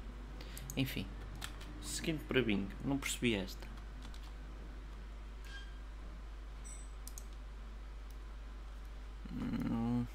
[0.75, 1.07] Enfim.
[1.81, 2.69] Seguindo para bingo.
[2.83, 3.67] Não percebi esta.
[9.31, 10.05] Hum,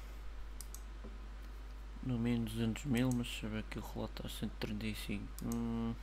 [2.03, 5.23] no mínimo 200 mil, mas ver aqui o relato a 135.
[5.43, 5.95] Hum,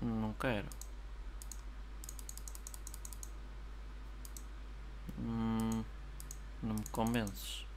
[0.00, 0.68] não quero.
[5.18, 5.84] Hum,
[6.62, 7.69] não me convences.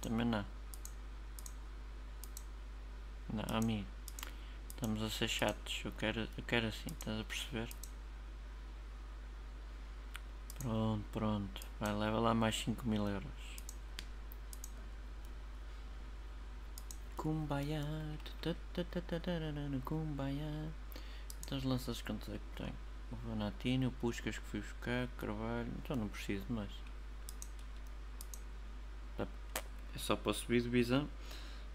[0.00, 0.44] Também não.
[3.32, 3.86] Não, amigo.
[4.68, 5.82] Estamos a ser chatos.
[5.84, 7.68] Eu quero, eu quero assim, estás a perceber?
[10.58, 11.60] Pronto, pronto.
[11.80, 13.30] Vai, leva lá mais 5 mil euros.
[17.16, 17.82] Kumbaya.
[19.84, 20.72] Kumbaya.
[21.40, 22.74] Então as lanças quantos é que tenho?
[23.12, 25.72] O Vanatino, o Puscas que fui buscar, Carvalho.
[25.78, 26.70] Então não preciso mais.
[29.94, 31.08] É só para subir divisão.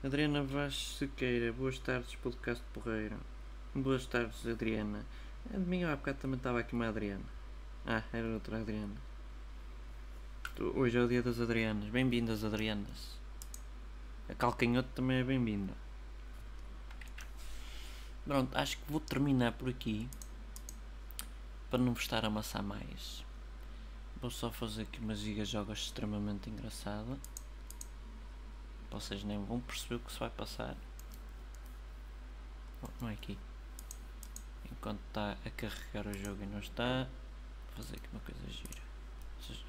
[0.04, 3.18] Adriana Vaz Sequeira, boas tardes, podcast Porreira.
[3.74, 5.06] Boas tardes, Adriana.
[5.54, 7.24] A de mim há bocado também estava aqui uma Adriana.
[7.86, 8.96] Ah, era outra Adriana.
[10.76, 11.90] Hoje é o dia das Adrianas.
[11.90, 13.18] Bem-vindas, Adrianas.
[14.28, 15.74] A Calcanhoto também é bem-vinda.
[18.26, 20.10] Pronto, acho que vou terminar por aqui.
[21.72, 23.24] Para não vos estar a amassar mais.
[24.22, 27.18] Vou só fazer aqui uma giga jogos extremamente engraçada.
[28.92, 30.76] Vocês nem vão perceber o que se vai passar.
[32.82, 33.38] Oh, não é aqui.
[34.72, 37.08] Enquanto está a carregar o jogo e não está
[37.76, 38.82] fazer aqui uma coisa gira.
[39.46, 39.66] Seja,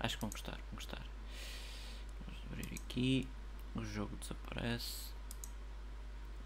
[0.00, 1.02] acho que vão gostar, vão gostar.
[2.26, 3.28] Vamos abrir aqui.
[3.74, 5.12] O jogo desaparece.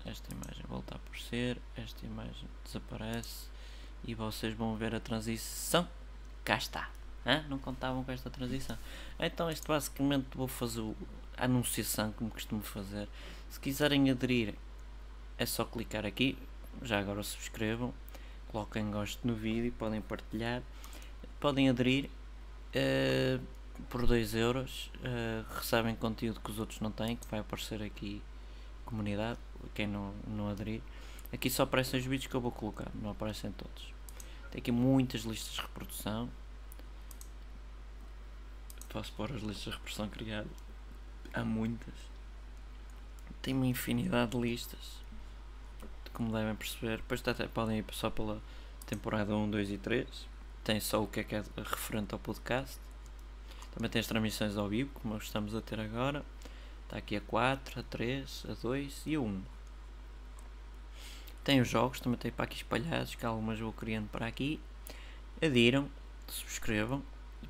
[0.05, 1.61] Esta imagem volta a aparecer.
[1.77, 3.49] Esta imagem desaparece.
[4.05, 5.89] E vocês vão ver a transição.
[6.45, 6.91] Cá está.
[7.27, 7.45] Hã?
[7.49, 8.79] Não contavam com esta transição.
[9.19, 13.09] Então, isto basicamente vou fazer a anunciação como costumo fazer.
[13.51, 14.55] Se quiserem aderir,
[15.39, 16.36] é só clicar aqui.
[16.82, 17.93] Já agora subscrevam.
[18.48, 20.62] Coloquem gosto no vídeo, podem partilhar
[21.40, 22.10] podem aderir
[22.74, 23.43] uh,
[23.89, 28.23] por 2 euros, uh, recebem conteúdo que os outros não têm, que vai aparecer aqui
[28.85, 29.39] comunidade,
[29.74, 30.81] quem não, não aderir.
[31.32, 33.93] Aqui só aparecem os vídeos que eu vou colocar, não aparecem todos.
[34.51, 36.28] Tem aqui muitas listas de reprodução.
[38.89, 40.68] Posso pôr as listas de reprodução criadas.
[41.39, 41.94] Há muitas.
[43.40, 45.02] Tem uma infinidade de listas.
[46.12, 46.98] Como devem perceber.
[46.98, 48.43] Depois até podem ir só pela
[48.86, 50.28] temporada 1, 2 e 3
[50.69, 52.78] tem só o que é que é referente ao podcast.
[53.73, 56.23] Também tem as transmissões ao vivo, como estamos a ter agora.
[56.85, 59.43] Está aqui a 4, a 3, a 2 e a 1.
[61.43, 64.60] Tem os jogos, também tem para aqui espalhados, que algumas vou criando para aqui.
[65.40, 65.89] Adiram,
[66.27, 67.02] subscrevam.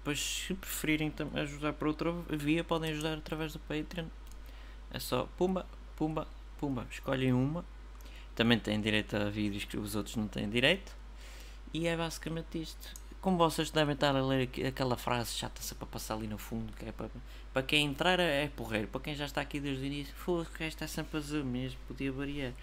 [0.08, 4.06] Depois, se preferirem ajudar por outra via, podem ajudar através do Patreon.
[4.90, 5.66] É só pumba,
[5.96, 6.26] pumba,
[6.58, 6.86] pumba.
[6.90, 7.62] Escolhem uma.
[8.34, 10.96] também têm direito a vídeos que os outros não têm direito.
[11.74, 12.94] E é basicamente isto.
[13.20, 16.86] Como vocês devem estar a ler aquela frase chata-se para passar ali no fundo, que
[16.86, 17.10] é para,
[17.52, 20.64] para quem entrar é porreiro, para quem já está aqui desde o início, foda que
[20.64, 22.54] esta é sempre azul mesmo, podia variar.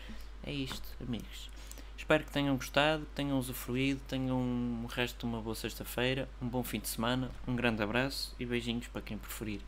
[0.44, 1.52] É isto, amigos.
[1.98, 4.38] Espero que tenham gostado, tenham usufruído, tenham
[4.84, 8.46] o resto de uma boa sexta-feira, um bom fim de semana, um grande abraço e
[8.46, 9.62] beijinhos para quem preferir.